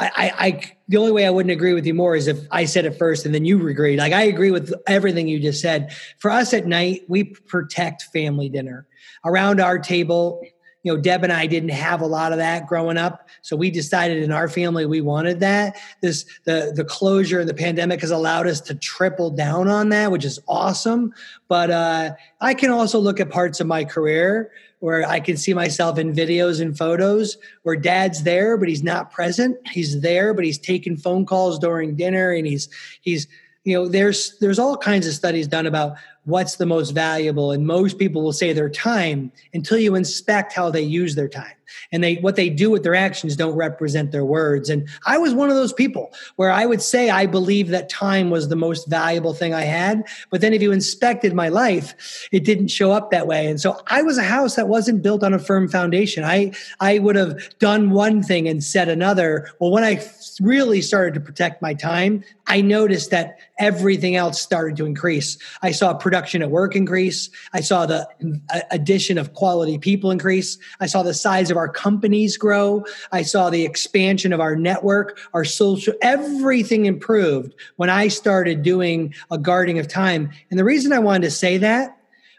I, 0.00 0.32
I, 0.38 0.62
the 0.88 0.96
only 0.96 1.12
way 1.12 1.26
I 1.26 1.30
wouldn't 1.30 1.52
agree 1.52 1.74
with 1.74 1.86
you 1.86 1.94
more 1.94 2.16
is 2.16 2.26
if 2.26 2.38
I 2.50 2.64
said 2.64 2.86
it 2.86 2.96
first 2.98 3.26
and 3.26 3.34
then 3.34 3.44
you 3.44 3.66
agreed. 3.68 3.98
Like 3.98 4.12
I 4.12 4.22
agree 4.22 4.50
with 4.50 4.72
everything 4.86 5.28
you 5.28 5.40
just 5.40 5.60
said. 5.60 5.94
For 6.18 6.30
us 6.30 6.54
at 6.54 6.66
night, 6.66 7.02
we 7.08 7.24
protect 7.24 8.04
family 8.04 8.48
dinner 8.48 8.86
around 9.24 9.60
our 9.60 9.78
table. 9.78 10.42
You 10.82 10.94
know, 10.94 11.00
Deb 11.00 11.24
and 11.24 11.32
I 11.32 11.46
didn't 11.46 11.70
have 11.70 12.00
a 12.00 12.06
lot 12.06 12.32
of 12.32 12.38
that 12.38 12.66
growing 12.66 12.96
up, 12.96 13.28
so 13.42 13.54
we 13.54 13.70
decided 13.70 14.22
in 14.22 14.32
our 14.32 14.48
family 14.48 14.86
we 14.86 15.00
wanted 15.00 15.40
that. 15.40 15.76
This 16.00 16.24
the 16.44 16.72
the 16.74 16.84
closure 16.84 17.40
and 17.40 17.48
the 17.48 17.54
pandemic 17.54 18.00
has 18.00 18.10
allowed 18.10 18.46
us 18.46 18.60
to 18.62 18.74
triple 18.74 19.30
down 19.30 19.68
on 19.68 19.90
that, 19.90 20.10
which 20.10 20.24
is 20.24 20.40
awesome. 20.48 21.12
But 21.48 21.70
uh, 21.70 22.12
I 22.40 22.54
can 22.54 22.70
also 22.70 22.98
look 22.98 23.20
at 23.20 23.30
parts 23.30 23.60
of 23.60 23.66
my 23.66 23.84
career 23.84 24.50
where 24.80 25.06
I 25.06 25.20
can 25.20 25.36
see 25.36 25.54
myself 25.54 25.98
in 25.98 26.12
videos 26.12 26.60
and 26.60 26.76
photos 26.76 27.36
where 27.62 27.76
dad's 27.76 28.22
there, 28.22 28.56
but 28.56 28.68
he's 28.68 28.82
not 28.82 29.12
present. 29.12 29.56
He's 29.68 30.00
there, 30.00 30.34
but 30.34 30.44
he's 30.44 30.58
taking 30.58 30.96
phone 30.96 31.26
calls 31.26 31.58
during 31.58 31.96
dinner 31.96 32.32
and 32.32 32.46
he's, 32.46 32.68
he's, 33.02 33.28
you 33.64 33.74
know, 33.74 33.88
there's, 33.88 34.38
there's 34.38 34.58
all 34.58 34.78
kinds 34.78 35.06
of 35.06 35.12
studies 35.12 35.46
done 35.46 35.66
about 35.66 35.96
what's 36.24 36.56
the 36.56 36.66
most 36.66 36.90
valuable. 36.90 37.52
And 37.52 37.66
most 37.66 37.98
people 37.98 38.22
will 38.22 38.32
say 38.32 38.52
their 38.52 38.68
time 38.68 39.32
until 39.54 39.78
you 39.78 39.94
inspect 39.94 40.52
how 40.52 40.70
they 40.70 40.82
use 40.82 41.14
their 41.14 41.28
time 41.28 41.54
and 41.92 42.02
they 42.02 42.16
what 42.16 42.36
they 42.36 42.48
do 42.48 42.70
with 42.70 42.82
their 42.82 42.94
actions 42.94 43.36
don't 43.36 43.56
represent 43.56 44.12
their 44.12 44.24
words. 44.24 44.68
And 44.70 44.88
i 45.06 45.18
was 45.18 45.34
one 45.34 45.50
of 45.50 45.56
those 45.56 45.72
people 45.72 46.12
where 46.36 46.50
i 46.50 46.66
would 46.66 46.82
say 46.82 47.10
i 47.10 47.26
believe 47.26 47.68
that 47.68 47.88
time 47.88 48.30
was 48.30 48.48
the 48.48 48.56
most 48.56 48.88
valuable 48.88 49.34
thing 49.34 49.54
i 49.54 49.62
had. 49.62 50.04
But 50.30 50.40
then 50.40 50.52
if 50.52 50.62
you 50.62 50.72
inspected 50.72 51.34
my 51.34 51.48
life 51.48 52.28
it 52.32 52.44
didn't 52.44 52.68
show 52.68 52.92
up 52.92 53.10
that 53.10 53.26
way. 53.26 53.46
And 53.46 53.60
so 53.60 53.80
i 53.86 54.02
was 54.02 54.18
a 54.18 54.22
house 54.22 54.56
that 54.56 54.68
wasn't 54.68 55.02
built 55.02 55.22
on 55.22 55.34
a 55.34 55.38
firm 55.38 55.68
foundation. 55.68 56.24
I 56.24 56.52
i 56.80 56.98
would 56.98 57.16
have 57.16 57.58
done 57.58 57.90
one 57.90 58.22
thing 58.22 58.48
and 58.48 58.62
said 58.62 58.88
another. 58.88 59.48
Well 59.58 59.70
when 59.70 59.84
i 59.84 60.02
really 60.40 60.80
started 60.80 61.14
to 61.14 61.20
protect 61.20 61.62
my 61.62 61.74
time 61.74 62.24
i 62.46 62.60
noticed 62.60 63.10
that 63.10 63.38
everything 63.60 64.16
else 64.16 64.40
started 64.40 64.76
to 64.78 64.86
increase. 64.86 65.38
I 65.62 65.70
saw 65.70 65.94
production 65.94 66.42
at 66.42 66.50
work 66.50 66.74
increase. 66.74 67.30
I 67.52 67.60
saw 67.60 67.86
the 67.86 68.08
uh, 68.52 68.60
addition 68.70 69.18
of 69.18 69.34
quality 69.34 69.78
people 69.78 70.10
increase. 70.10 70.58
I 70.80 70.86
saw 70.86 71.02
the 71.02 71.14
size 71.14 71.50
of 71.50 71.56
our 71.60 71.68
companies 71.68 72.36
grow. 72.36 72.84
I 73.12 73.22
saw 73.22 73.50
the 73.50 73.64
expansion 73.64 74.32
of 74.32 74.40
our 74.40 74.56
network, 74.56 75.20
our 75.34 75.44
social, 75.44 75.94
everything 76.00 76.86
improved 76.86 77.54
when 77.76 77.90
I 77.90 78.08
started 78.08 78.62
doing 78.62 79.14
a 79.30 79.36
guarding 79.36 79.78
of 79.78 79.86
time. 79.88 80.30
And 80.50 80.58
the 80.58 80.64
reason 80.64 80.92
I 80.92 80.98
wanted 80.98 81.22
to 81.22 81.30
say 81.30 81.58
that 81.58 81.96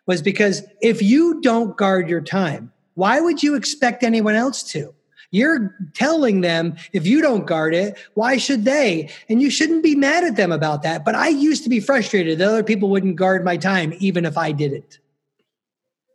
was 0.07 0.23
because 0.23 0.63
if 0.81 1.01
you 1.01 1.39
don't 1.41 1.77
guard 1.77 2.09
your 2.09 2.21
time, 2.21 2.71
why 2.95 3.21
would 3.21 3.43
you 3.43 3.55
expect 3.55 4.03
anyone 4.03 4.35
else 4.35 4.63
to? 4.71 4.93
You're 5.29 5.73
telling 5.93 6.41
them 6.41 6.75
if 6.91 7.05
you 7.07 7.21
don't 7.21 7.45
guard 7.45 7.73
it, 7.73 7.97
why 8.15 8.37
should 8.37 8.65
they? 8.65 9.09
And 9.29 9.41
you 9.41 9.49
shouldn't 9.49 9.83
be 9.83 9.95
mad 9.95 10.23
at 10.23 10.35
them 10.35 10.51
about 10.51 10.83
that. 10.83 11.05
But 11.05 11.15
I 11.15 11.29
used 11.29 11.63
to 11.63 11.69
be 11.69 11.79
frustrated 11.79 12.39
that 12.39 12.47
other 12.47 12.63
people 12.63 12.89
wouldn't 12.89 13.15
guard 13.15 13.45
my 13.45 13.55
time, 13.55 13.93
even 13.99 14.25
if 14.25 14.37
I 14.37 14.51
did 14.51 14.73
it. 14.73 14.99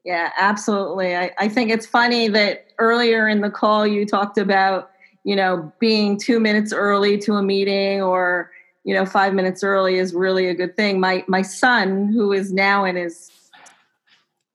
Yeah, 0.07 0.31
absolutely. 0.39 1.17
I, 1.17 1.33
I 1.37 1.49
think 1.49 1.69
it's 1.69 1.85
funny 1.85 2.29
that 2.29 2.69
earlier 2.79 3.27
in 3.27 3.41
the 3.41 3.51
call 3.51 3.85
you 3.85 4.07
talked 4.07 4.39
about, 4.39 4.93
you 5.25 5.35
know, 5.35 5.73
being 5.81 6.17
two 6.17 6.39
minutes 6.39 6.73
early 6.73 7.19
to 7.19 7.35
a 7.35 7.43
meeting 7.43 8.01
or, 8.01 8.53
you 8.85 8.95
know, 8.95 9.05
five 9.05 9.35
minutes 9.35 9.65
early 9.65 9.97
is 9.97 10.15
really 10.15 10.47
a 10.47 10.55
good 10.55 10.77
thing. 10.77 11.01
My 11.01 11.25
my 11.27 11.43
son, 11.43 12.13
who 12.13 12.33
is 12.33 12.53
now 12.53 12.85
in 12.85 12.95
his 12.95 13.33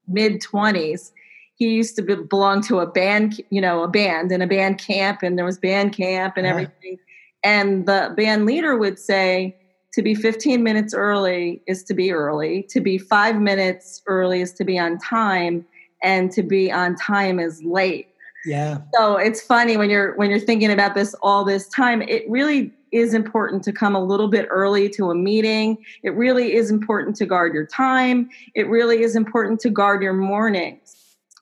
mid 0.07 0.39
twenties, 0.39 1.11
he 1.55 1.67
used 1.67 1.97
to 1.97 2.01
be, 2.01 2.15
belong 2.15 2.61
to 2.61 2.79
a 2.79 2.87
band, 2.87 3.41
you 3.49 3.59
know, 3.59 3.83
a 3.83 3.89
band 3.89 4.31
and 4.31 4.41
a 4.41 4.47
band 4.47 4.77
camp, 4.77 5.21
and 5.21 5.37
there 5.37 5.43
was 5.43 5.57
band 5.57 5.91
camp 5.91 6.37
and 6.37 6.47
uh-huh. 6.47 6.59
everything. 6.59 6.97
And 7.43 7.85
the 7.87 8.13
band 8.15 8.45
leader 8.45 8.77
would 8.77 8.99
say, 8.99 9.57
to 9.93 10.01
be 10.01 10.15
15 10.15 10.63
minutes 10.63 10.93
early 10.93 11.62
is 11.67 11.84
to 11.84 11.93
be 11.93 12.12
early 12.12 12.63
to 12.63 12.80
be 12.80 12.97
five 12.97 13.39
minutes 13.39 14.01
early 14.08 14.41
is 14.41 14.54
to 14.54 14.63
be 14.63 14.80
on 14.80 14.97
time 14.97 15.65
and 16.01 16.32
to 16.32 16.43
be 16.43 16.71
on 16.71 16.95
time 16.95 17.39
is 17.39 17.63
late. 17.63 18.08
Yeah. 18.45 18.80
So 18.93 19.17
it's 19.17 19.41
funny 19.41 19.77
when 19.77 19.89
you're 19.89 20.15
when 20.15 20.30
you're 20.30 20.39
thinking 20.39 20.71
about 20.71 20.95
this 20.95 21.13
all 21.21 21.45
this 21.45 21.67
time 21.69 22.01
it 22.01 22.27
really 22.30 22.71
is 22.91 23.13
important 23.13 23.63
to 23.63 23.71
come 23.71 23.95
a 23.95 24.04
little 24.04 24.27
bit 24.27 24.47
early 24.49 24.89
to 24.89 25.12
a 25.12 25.15
meeting. 25.15 25.77
It 26.04 26.13
really 26.15 26.56
is 26.56 26.71
important 26.71 27.15
to 27.17 27.25
guard 27.25 27.54
your 27.54 27.65
time. 27.65 28.30
It 28.54 28.67
really 28.67 29.04
is 29.04 29.15
important 29.15 29.60
to 29.62 29.69
guard 29.69 30.01
your 30.01 30.13
mornings. 30.13 30.95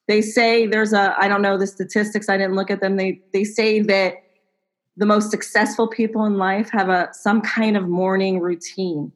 They 0.08 0.22
say 0.22 0.68
there's 0.68 0.92
a 0.92 1.16
i 1.18 1.28
don't 1.28 1.42
know 1.42 1.58
the 1.58 1.68
statistics 1.68 2.30
i 2.30 2.38
didn't 2.38 2.56
look 2.56 2.72
at 2.72 2.82
them. 2.82 2.98
They 2.98 3.22
they 3.32 3.44
say 3.44 3.80
that 3.82 4.16
the 5.00 5.06
most 5.06 5.32
successful 5.32 5.88
people 5.88 6.26
in 6.26 6.38
life 6.38 6.70
have 6.72 6.90
a 6.90 7.10
some 7.14 7.42
kind 7.42 7.78
of 7.78 7.88
morning 7.88 8.40
routine. 8.40 9.12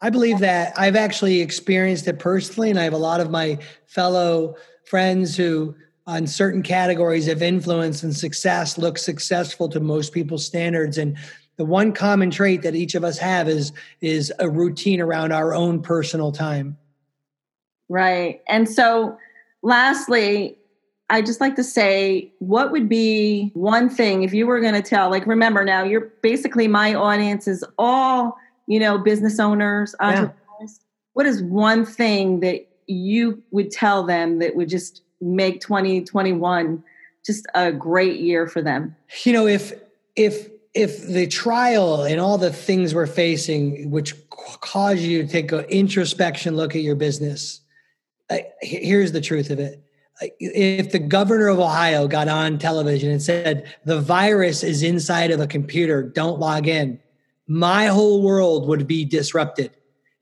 I 0.00 0.10
believe 0.10 0.40
that 0.40 0.76
I've 0.76 0.96
actually 0.96 1.40
experienced 1.40 2.08
it 2.08 2.18
personally, 2.18 2.70
and 2.70 2.78
I 2.78 2.82
have 2.82 2.92
a 2.92 2.98
lot 2.98 3.20
of 3.20 3.30
my 3.30 3.58
fellow 3.86 4.56
friends 4.84 5.36
who, 5.36 5.76
on 6.08 6.26
certain 6.26 6.62
categories 6.62 7.28
of 7.28 7.40
influence 7.40 8.02
and 8.02 8.14
success, 8.14 8.78
look 8.78 8.98
successful 8.98 9.68
to 9.68 9.78
most 9.78 10.12
people's 10.12 10.44
standards. 10.44 10.98
And 10.98 11.16
the 11.56 11.64
one 11.64 11.92
common 11.92 12.32
trait 12.32 12.62
that 12.62 12.74
each 12.74 12.96
of 12.96 13.04
us 13.04 13.18
have 13.18 13.48
is 13.48 13.72
is 14.00 14.32
a 14.40 14.50
routine 14.50 15.00
around 15.00 15.30
our 15.30 15.54
own 15.54 15.82
personal 15.82 16.32
time. 16.32 16.76
Right, 17.88 18.42
and 18.48 18.68
so 18.68 19.16
lastly, 19.62 20.57
I 21.10 21.22
just 21.22 21.40
like 21.40 21.56
to 21.56 21.64
say, 21.64 22.30
what 22.38 22.70
would 22.70 22.88
be 22.88 23.50
one 23.54 23.88
thing 23.88 24.24
if 24.24 24.34
you 24.34 24.46
were 24.46 24.60
going 24.60 24.74
to 24.74 24.82
tell? 24.82 25.10
Like, 25.10 25.26
remember 25.26 25.64
now, 25.64 25.82
you're 25.82 26.12
basically 26.22 26.68
my 26.68 26.94
audience 26.94 27.48
is 27.48 27.64
all, 27.78 28.36
you 28.66 28.78
know, 28.78 28.98
business 28.98 29.40
owners, 29.40 29.94
entrepreneurs. 30.00 30.34
Yeah. 30.60 30.66
What 31.14 31.26
is 31.26 31.42
one 31.42 31.86
thing 31.86 32.40
that 32.40 32.68
you 32.86 33.42
would 33.50 33.70
tell 33.70 34.04
them 34.04 34.38
that 34.40 34.54
would 34.54 34.68
just 34.68 35.02
make 35.20 35.60
2021 35.60 36.82
just 37.24 37.46
a 37.54 37.72
great 37.72 38.20
year 38.20 38.46
for 38.46 38.60
them? 38.60 38.94
You 39.24 39.32
know, 39.32 39.46
if, 39.46 39.72
if, 40.14 40.48
if 40.74 41.06
the 41.06 41.26
trial 41.26 42.02
and 42.02 42.20
all 42.20 42.36
the 42.36 42.52
things 42.52 42.94
we're 42.94 43.06
facing, 43.06 43.90
which 43.90 44.14
cause 44.28 45.00
you 45.00 45.22
to 45.22 45.28
take 45.28 45.52
an 45.52 45.64
introspection 45.64 46.54
look 46.54 46.76
at 46.76 46.82
your 46.82 46.96
business, 46.96 47.62
here's 48.60 49.12
the 49.12 49.22
truth 49.22 49.48
of 49.48 49.58
it 49.58 49.82
if 50.20 50.92
the 50.92 50.98
governor 50.98 51.48
of 51.48 51.58
Ohio 51.58 52.08
got 52.08 52.28
on 52.28 52.58
television 52.58 53.10
and 53.10 53.22
said, 53.22 53.74
the 53.84 54.00
virus 54.00 54.62
is 54.62 54.82
inside 54.82 55.30
of 55.30 55.40
a 55.40 55.46
computer, 55.46 56.02
don't 56.02 56.40
log 56.40 56.66
in, 56.66 57.00
my 57.46 57.86
whole 57.86 58.22
world 58.22 58.68
would 58.68 58.86
be 58.86 59.04
disrupted. 59.04 59.70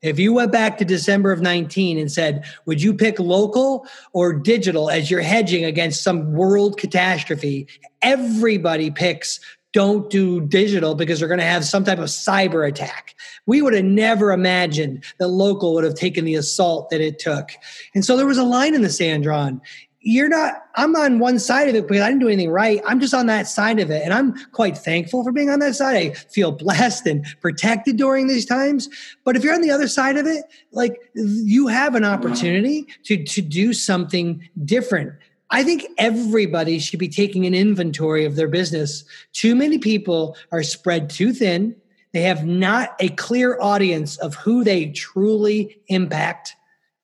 If 0.03 0.19
you 0.19 0.31
went 0.31 0.51
back 0.51 0.77
to 0.77 0.85
December 0.85 1.31
of 1.31 1.41
19 1.41 1.97
and 1.97 2.11
said, 2.11 2.45
would 2.65 2.81
you 2.81 2.93
pick 2.93 3.19
local 3.19 3.87
or 4.13 4.31
digital 4.31 4.91
as 4.91 5.09
you're 5.09 5.21
hedging 5.21 5.65
against 5.65 6.03
some 6.03 6.33
world 6.33 6.77
catastrophe? 6.77 7.67
Everybody 8.03 8.91
picks 8.91 9.39
don't 9.73 10.09
do 10.09 10.41
digital 10.41 10.95
because 10.95 11.19
they're 11.19 11.27
going 11.27 11.39
to 11.39 11.45
have 11.45 11.65
some 11.65 11.83
type 11.83 11.99
of 11.99 12.05
cyber 12.05 12.67
attack. 12.67 13.15
We 13.47 13.61
would 13.61 13.73
have 13.73 13.85
never 13.85 14.31
imagined 14.31 15.03
that 15.19 15.27
local 15.27 15.73
would 15.73 15.83
have 15.83 15.95
taken 15.95 16.25
the 16.25 16.35
assault 16.35 16.89
that 16.89 17.01
it 17.01 17.19
took. 17.19 17.51
And 17.93 18.05
so 18.05 18.15
there 18.17 18.25
was 18.25 18.37
a 18.37 18.43
line 18.43 18.73
in 18.73 18.81
the 18.81 18.89
sand 18.89 19.23
drawn 19.23 19.61
you're 20.07 20.29
not 20.29 20.63
i'm 20.75 20.95
on 20.95 21.19
one 21.19 21.37
side 21.37 21.67
of 21.67 21.75
it 21.75 21.85
because 21.85 22.01
i 22.01 22.07
didn't 22.07 22.21
do 22.21 22.29
anything 22.29 22.49
right 22.49 22.81
i'm 22.85 22.99
just 22.99 23.13
on 23.13 23.25
that 23.25 23.45
side 23.45 23.77
of 23.77 23.91
it 23.91 24.01
and 24.03 24.13
i'm 24.13 24.33
quite 24.51 24.77
thankful 24.77 25.21
for 25.21 25.33
being 25.33 25.49
on 25.49 25.59
that 25.59 25.75
side 25.75 25.95
i 25.95 26.13
feel 26.13 26.51
blessed 26.51 27.05
and 27.05 27.25
protected 27.41 27.97
during 27.97 28.27
these 28.27 28.45
times 28.45 28.87
but 29.25 29.35
if 29.35 29.43
you're 29.43 29.53
on 29.53 29.61
the 29.61 29.69
other 29.69 29.87
side 29.87 30.15
of 30.15 30.25
it 30.25 30.45
like 30.71 30.97
you 31.13 31.67
have 31.67 31.93
an 31.93 32.05
opportunity 32.05 32.87
to 33.03 33.21
to 33.25 33.41
do 33.41 33.73
something 33.73 34.47
different 34.63 35.13
I 35.49 35.63
think 35.63 35.85
everybody 35.97 36.77
should 36.77 36.99
be 36.99 37.07
taking 37.07 37.45
an 37.45 37.53
inventory 37.53 38.25
of 38.25 38.35
their 38.35 38.49
business. 38.49 39.05
Too 39.31 39.55
many 39.55 39.77
people 39.77 40.35
are 40.51 40.61
spread 40.61 41.09
too 41.09 41.31
thin. 41.31 41.73
They 42.11 42.23
have 42.23 42.45
not 42.45 42.97
a 42.99 43.07
clear 43.11 43.57
audience 43.61 44.17
of 44.17 44.35
who 44.35 44.65
they 44.65 44.87
truly 44.87 45.79
impact. 45.87 46.53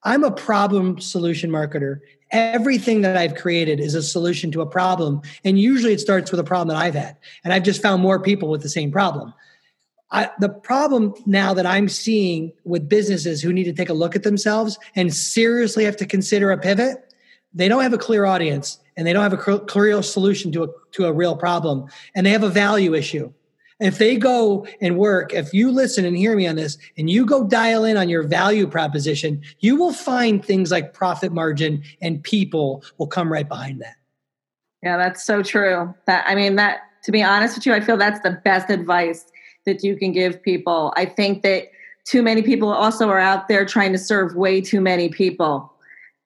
I'm 0.03 0.25
a 0.25 0.31
problem 0.31 0.99
solution 0.99 1.49
marketer. 1.49 2.01
Everything 2.33 3.01
that 3.01 3.15
I've 3.15 3.35
created 3.35 3.79
is 3.79 3.95
a 3.95 4.03
solution 4.03 4.51
to 4.51 4.61
a 4.61 4.65
problem. 4.65 5.21
And 5.45 5.57
usually 5.57 5.93
it 5.93 6.01
starts 6.01 6.31
with 6.31 6.39
a 6.39 6.43
problem 6.43 6.75
that 6.75 6.83
I've 6.83 6.95
had. 6.95 7.15
And 7.43 7.53
I've 7.53 7.63
just 7.63 7.81
found 7.81 8.01
more 8.01 8.19
people 8.19 8.49
with 8.49 8.61
the 8.61 8.69
same 8.69 8.91
problem. 8.91 9.33
I, 10.11 10.29
the 10.39 10.49
problem 10.49 11.13
now 11.25 11.53
that 11.53 11.65
I'm 11.65 11.89
seeing 11.89 12.51
with 12.65 12.89
businesses 12.89 13.41
who 13.41 13.53
need 13.53 13.63
to 13.63 13.73
take 13.73 13.89
a 13.89 13.93
look 13.93 14.15
at 14.15 14.23
themselves 14.23 14.77
and 14.95 15.13
seriously 15.13 15.85
have 15.85 15.97
to 15.97 16.05
consider 16.05 16.51
a 16.51 16.57
pivot 16.57 17.13
they 17.53 17.67
don't 17.67 17.83
have 17.83 17.93
a 17.93 17.97
clear 17.97 18.25
audience 18.25 18.79
and 18.97 19.05
they 19.05 19.13
don't 19.13 19.23
have 19.23 19.33
a 19.33 19.59
clear 19.59 20.01
solution 20.01 20.51
to 20.51 20.63
a, 20.63 20.67
to 20.91 21.05
a 21.05 21.13
real 21.13 21.35
problem 21.35 21.87
and 22.15 22.25
they 22.25 22.31
have 22.31 22.43
a 22.43 22.49
value 22.49 22.93
issue 22.93 23.31
if 23.79 23.97
they 23.97 24.15
go 24.15 24.65
and 24.81 24.97
work 24.97 25.33
if 25.33 25.53
you 25.53 25.71
listen 25.71 26.05
and 26.05 26.17
hear 26.17 26.35
me 26.35 26.47
on 26.47 26.55
this 26.55 26.77
and 26.97 27.09
you 27.09 27.25
go 27.25 27.45
dial 27.45 27.83
in 27.83 27.97
on 27.97 28.09
your 28.09 28.23
value 28.23 28.67
proposition 28.67 29.41
you 29.59 29.75
will 29.75 29.93
find 29.93 30.43
things 30.43 30.71
like 30.71 30.93
profit 30.93 31.31
margin 31.31 31.83
and 32.01 32.23
people 32.23 32.83
will 32.97 33.07
come 33.07 33.31
right 33.31 33.47
behind 33.47 33.81
that. 33.81 33.95
Yeah 34.81 34.97
that's 34.97 35.23
so 35.23 35.43
true. 35.43 35.93
That 36.05 36.25
i 36.27 36.35
mean 36.35 36.55
that 36.55 36.81
to 37.03 37.11
be 37.11 37.23
honest 37.23 37.55
with 37.55 37.65
you 37.65 37.73
i 37.73 37.81
feel 37.81 37.97
that's 37.97 38.21
the 38.21 38.39
best 38.43 38.69
advice 38.69 39.25
that 39.65 39.83
you 39.83 39.95
can 39.95 40.11
give 40.11 40.41
people. 40.41 40.93
I 40.97 41.05
think 41.05 41.41
that 41.43 41.69
too 42.05 42.21
many 42.21 42.41
people 42.41 42.71
also 42.71 43.09
are 43.09 43.19
out 43.19 43.47
there 43.47 43.65
trying 43.65 43.93
to 43.93 43.97
serve 43.97 44.35
way 44.35 44.59
too 44.61 44.81
many 44.81 45.09
people 45.09 45.71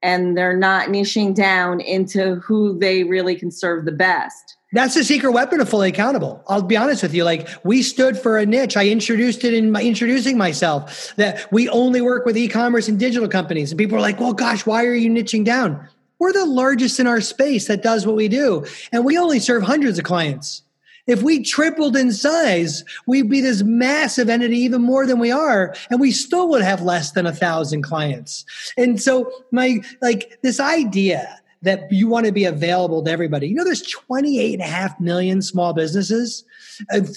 and 0.01 0.37
they're 0.37 0.57
not 0.57 0.89
niching 0.89 1.33
down 1.33 1.79
into 1.81 2.35
who 2.35 2.77
they 2.77 3.03
really 3.03 3.35
can 3.35 3.51
serve 3.51 3.85
the 3.85 3.91
best. 3.91 4.56
That's 4.73 4.95
the 4.95 5.03
secret 5.03 5.31
weapon 5.31 5.61
of 5.61 5.69
Fully 5.69 5.89
Accountable. 5.89 6.43
I'll 6.47 6.61
be 6.61 6.75
honest 6.75 7.01
with 7.01 7.13
you. 7.13 7.23
Like 7.23 7.47
we 7.63 7.81
stood 7.81 8.17
for 8.17 8.37
a 8.37 8.45
niche. 8.45 8.75
I 8.75 8.89
introduced 8.89 9.45
it 9.45 9.53
in 9.53 9.71
my 9.71 9.81
introducing 9.81 10.37
myself 10.37 11.15
that 11.15 11.49
we 11.53 11.69
only 11.69 12.01
work 12.01 12.25
with 12.25 12.35
e-commerce 12.37 12.89
and 12.89 12.99
digital 12.99 13.29
companies. 13.29 13.71
And 13.71 13.79
people 13.79 13.97
are 13.97 14.01
like, 14.01 14.19
well, 14.19 14.33
gosh, 14.33 14.65
why 14.65 14.85
are 14.85 14.93
you 14.93 15.09
niching 15.09 15.45
down? 15.45 15.87
We're 16.19 16.33
the 16.33 16.45
largest 16.45 16.99
in 16.99 17.07
our 17.07 17.21
space 17.21 17.67
that 17.67 17.81
does 17.81 18.05
what 18.05 18.15
we 18.15 18.27
do. 18.27 18.65
And 18.91 19.05
we 19.05 19.17
only 19.17 19.39
serve 19.39 19.63
hundreds 19.63 19.99
of 19.99 20.03
clients. 20.03 20.63
If 21.05 21.21
we 21.23 21.41
tripled 21.41 21.95
in 21.95 22.11
size, 22.11 22.83
we'd 23.05 23.29
be 23.29 23.39
this 23.39 23.63
massive 23.63 24.27
entity 24.27 24.57
even 24.57 24.81
more 24.81 25.05
than 25.05 25.19
we 25.19 25.31
are, 25.31 25.73
and 25.89 26.01
we 26.01 26.11
still 26.11 26.49
would 26.49 26.61
have 26.61 26.81
less 26.81 27.11
than 27.11 27.25
a 27.25 27.31
thousand 27.31 27.83
clients. 27.83 28.43
And 28.75 29.01
so 29.01 29.31
my 29.51 29.79
like 30.01 30.37
this 30.43 30.59
idea 30.59 31.39
that 31.67 31.91
you 31.91 32.07
want 32.07 32.25
to 32.25 32.31
be 32.31 32.45
available 32.45 33.03
to 33.03 33.11
everybody. 33.11 33.47
You 33.47 33.55
know, 33.55 33.63
there's 33.63 33.81
28 33.81 34.53
and 34.53 34.61
a 34.61 34.65
half 34.65 34.99
million 34.99 35.41
small 35.41 35.73
businesses. 35.73 36.43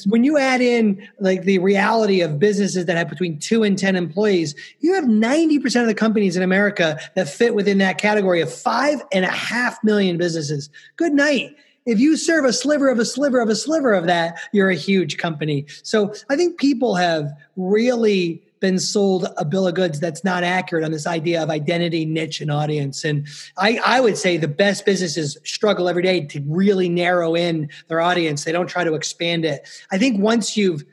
When 0.07 0.25
you 0.25 0.39
add 0.39 0.61
in 0.61 1.07
like 1.21 1.43
the 1.43 1.59
reality 1.59 2.21
of 2.21 2.39
businesses 2.39 2.87
that 2.87 2.97
have 2.97 3.09
between 3.09 3.39
two 3.39 3.63
and 3.63 3.79
10 3.79 3.97
employees, 3.97 4.55
you 4.81 4.95
have 4.95 5.05
90% 5.05 5.81
of 5.81 5.87
the 5.87 5.95
companies 5.95 6.37
in 6.37 6.43
America 6.43 6.99
that 7.15 7.29
fit 7.29 7.55
within 7.55 7.79
that 7.79 7.99
category 7.99 8.41
of 8.41 8.53
five 8.53 9.03
and 9.13 9.25
a 9.25 9.31
half 9.31 9.83
million 9.85 10.19
businesses. 10.19 10.69
Good 10.97 11.13
night 11.13 11.57
if 11.87 11.99
you 11.99 12.17
serve 12.17 12.45
a 12.45 12.53
sliver 12.53 12.89
of 12.89 12.99
a 12.99 13.05
sliver 13.05 13.41
of 13.41 13.49
a 13.49 13.57
sliver 13.57 13.95
of 13.95 14.07
that, 14.07 14.39
you're 14.53 14.71
a 14.71 14.77
huge 14.77 15.17
company. 15.17 15.67
So 15.83 16.13
I 16.29 16.37
think 16.37 16.59
people 16.59 16.95
have 16.95 17.33
really 17.57 18.43
been 18.61 18.79
sold 18.79 19.27
a 19.37 19.45
bill 19.45 19.67
of 19.67 19.75
goods 19.75 19.99
that's 19.99 20.23
not 20.23 20.45
accurate 20.45 20.85
on 20.85 20.93
this 20.93 21.07
idea 21.07 21.43
of 21.43 21.51
identity, 21.51 22.05
niche, 22.05 22.41
and 22.41 22.51
audience. 22.51 23.05
And 23.05 23.27
I, 23.57 23.81
I 23.85 24.01
would 24.01 24.17
say 24.17 24.37
the 24.37 24.49
best 24.49 24.85
businesses 24.85 25.37
struggle 25.45 25.89
every 25.89 26.03
day 26.03 26.27
to 26.27 26.43
really 26.47 26.89
narrow 26.89 27.35
in 27.35 27.71
their 27.89 28.01
audience. 28.01 28.45
They 28.45 28.53
don't 28.53 28.69
try 28.69 28.85
to 28.85 28.95
expand 28.95 29.45
it. 29.45 29.67
I 29.91 29.99
think 29.99 30.21
once 30.21 30.57
you've 30.57 30.85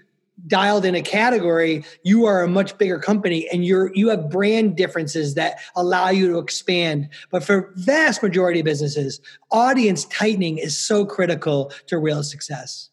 dialed 0.46 0.86
in 0.86 0.96
a 0.96 1.02
category, 1.02 1.84
you 2.04 2.26
are 2.26 2.44
a 2.44 2.48
much 2.48 2.78
bigger 2.78 3.00
company 3.00 3.48
and 3.52 3.66
you're 3.66 3.92
you 3.96 4.10
have 4.10 4.30
brand 4.30 4.76
differences 4.76 5.34
that 5.34 5.60
allow 5.76 6.10
you 6.10 6.28
to 6.28 6.38
expand. 6.38 7.10
But 7.32 7.44
for 7.44 7.74
vast 7.76 8.22
majority 8.22 8.60
of 8.60 8.66
businesses, 8.66 9.20
audience 9.52 10.06
tightening 10.06 10.60
is 10.60 10.78
so 10.78 11.06
critical 11.06 11.72
to 11.88 11.98
real 11.98 12.24
success. 12.24 12.90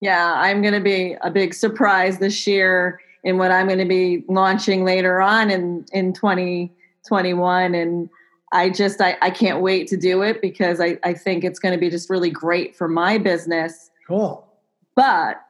Yeah, 0.00 0.34
I'm 0.36 0.62
going 0.62 0.74
to 0.74 0.80
be 0.80 1.16
a 1.22 1.30
big 1.30 1.54
surprise 1.54 2.18
this 2.18 2.46
year 2.46 3.00
in 3.24 3.38
what 3.38 3.50
I'm 3.50 3.66
going 3.66 3.78
to 3.78 3.84
be 3.84 4.24
launching 4.28 4.84
later 4.84 5.20
on 5.20 5.50
in 5.50 5.84
in 5.92 6.12
2021 6.12 7.74
and 7.74 8.08
I 8.52 8.70
just 8.70 9.00
I, 9.00 9.16
I 9.20 9.30
can't 9.30 9.60
wait 9.60 9.88
to 9.88 9.96
do 9.96 10.22
it 10.22 10.40
because 10.40 10.80
I, 10.80 10.96
I 11.02 11.12
think 11.12 11.42
it's 11.42 11.58
going 11.58 11.74
to 11.74 11.80
be 11.80 11.90
just 11.90 12.08
really 12.08 12.30
great 12.30 12.76
for 12.76 12.86
my 12.86 13.18
business. 13.18 13.90
Cool. 14.06 14.46
But 14.94 15.42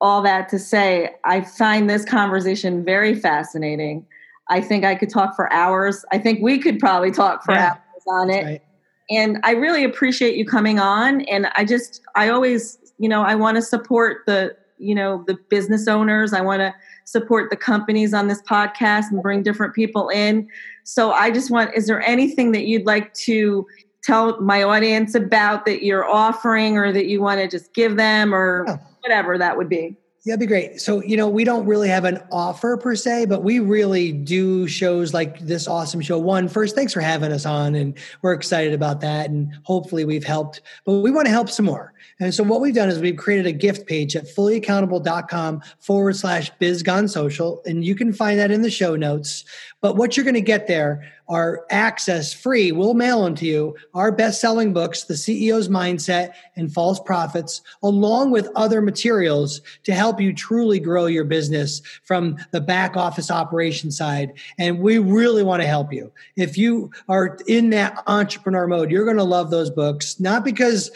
all 0.00 0.20
that 0.22 0.48
to 0.50 0.58
say, 0.58 1.14
I 1.24 1.40
find 1.40 1.88
this 1.88 2.04
conversation 2.04 2.84
very 2.84 3.14
fascinating. 3.14 4.06
I 4.50 4.60
think 4.60 4.84
I 4.84 4.94
could 4.94 5.08
talk 5.08 5.36
for 5.36 5.50
hours. 5.52 6.04
I 6.12 6.18
think 6.18 6.42
we 6.42 6.58
could 6.58 6.78
probably 6.78 7.10
talk 7.10 7.44
for 7.44 7.52
yeah, 7.52 7.70
hours 7.70 8.02
on 8.08 8.30
it. 8.30 8.44
Right. 8.44 8.62
And 9.10 9.38
I 9.42 9.52
really 9.52 9.84
appreciate 9.84 10.36
you 10.36 10.44
coming 10.44 10.78
on. 10.78 11.22
And 11.22 11.46
I 11.56 11.64
just, 11.64 12.02
I 12.14 12.28
always, 12.28 12.78
you 12.98 13.08
know, 13.08 13.22
I 13.22 13.34
want 13.34 13.56
to 13.56 13.62
support 13.62 14.18
the, 14.26 14.56
you 14.80 14.94
know, 14.94 15.24
the 15.26 15.34
business 15.48 15.86
owners. 15.86 16.32
I 16.32 16.40
want 16.40 16.60
to 16.60 16.74
support 17.04 17.50
the 17.50 17.56
companies 17.56 18.14
on 18.14 18.28
this 18.28 18.42
podcast 18.42 19.10
and 19.10 19.22
bring 19.22 19.42
different 19.42 19.74
people 19.74 20.08
in. 20.08 20.48
So 20.84 21.12
I 21.12 21.30
just 21.30 21.50
want, 21.50 21.74
is 21.76 21.86
there 21.86 22.02
anything 22.02 22.52
that 22.52 22.66
you'd 22.66 22.86
like 22.86 23.12
to 23.14 23.66
tell 24.02 24.40
my 24.40 24.62
audience 24.62 25.14
about 25.14 25.66
that 25.66 25.84
you're 25.84 26.08
offering 26.08 26.78
or 26.78 26.92
that 26.92 27.06
you 27.06 27.20
want 27.20 27.40
to 27.40 27.48
just 27.48 27.74
give 27.74 27.96
them 27.96 28.34
or? 28.34 28.64
Whatever 29.02 29.38
that 29.38 29.56
would 29.56 29.70
be. 29.70 29.96
Yeah, 30.22 30.32
that'd 30.32 30.40
be 30.40 30.46
great. 30.46 30.82
So, 30.82 31.02
you 31.02 31.16
know, 31.16 31.30
we 31.30 31.44
don't 31.44 31.64
really 31.64 31.88
have 31.88 32.04
an 32.04 32.20
offer 32.30 32.76
per 32.76 32.94
se, 32.94 33.24
but 33.24 33.42
we 33.42 33.58
really 33.58 34.12
do 34.12 34.68
shows 34.68 35.14
like 35.14 35.38
this 35.38 35.66
awesome 35.66 36.02
show. 36.02 36.18
One, 36.18 36.46
first, 36.46 36.74
thanks 36.74 36.92
for 36.92 37.00
having 37.00 37.32
us 37.32 37.46
on, 37.46 37.74
and 37.74 37.96
we're 38.20 38.34
excited 38.34 38.74
about 38.74 39.00
that. 39.00 39.30
And 39.30 39.50
hopefully, 39.62 40.04
we've 40.04 40.24
helped, 40.24 40.60
but 40.84 40.98
we 40.98 41.10
want 41.10 41.24
to 41.24 41.32
help 41.32 41.48
some 41.48 41.64
more. 41.64 41.94
And 42.18 42.34
so, 42.34 42.44
what 42.44 42.60
we've 42.60 42.74
done 42.74 42.90
is 42.90 42.98
we've 42.98 43.16
created 43.16 43.46
a 43.46 43.52
gift 43.52 43.86
page 43.86 44.14
at 44.14 44.24
fullyaccountable.com 44.24 45.62
forward 45.78 46.16
slash 46.16 46.52
bizgonsocial, 46.60 47.64
and 47.64 47.82
you 47.82 47.94
can 47.94 48.12
find 48.12 48.38
that 48.40 48.50
in 48.50 48.60
the 48.60 48.70
show 48.70 48.96
notes. 48.96 49.46
But 49.80 49.96
what 49.96 50.16
you're 50.16 50.24
going 50.24 50.34
to 50.34 50.40
get 50.40 50.66
there 50.66 51.10
are 51.28 51.64
access 51.70 52.32
free. 52.34 52.72
We'll 52.72 52.94
mail 52.94 53.24
them 53.24 53.34
to 53.36 53.46
you. 53.46 53.76
Our 53.94 54.12
best 54.12 54.40
selling 54.40 54.72
books, 54.72 55.04
The 55.04 55.14
CEO's 55.14 55.68
Mindset 55.68 56.32
and 56.56 56.72
False 56.72 57.00
Profits, 57.00 57.62
along 57.82 58.32
with 58.32 58.48
other 58.56 58.82
materials 58.82 59.62
to 59.84 59.94
help 59.94 60.20
you 60.20 60.34
truly 60.34 60.80
grow 60.80 61.06
your 61.06 61.24
business 61.24 61.82
from 62.02 62.36
the 62.50 62.60
back 62.60 62.96
office 62.96 63.30
operation 63.30 63.90
side. 63.90 64.32
And 64.58 64.80
we 64.80 64.98
really 64.98 65.42
want 65.42 65.62
to 65.62 65.68
help 65.68 65.92
you. 65.92 66.12
If 66.36 66.58
you 66.58 66.90
are 67.08 67.38
in 67.46 67.70
that 67.70 68.02
entrepreneur 68.06 68.66
mode, 68.66 68.90
you're 68.90 69.04
going 69.04 69.16
to 69.16 69.24
love 69.24 69.50
those 69.50 69.70
books, 69.70 70.18
not 70.18 70.44
because 70.44 70.90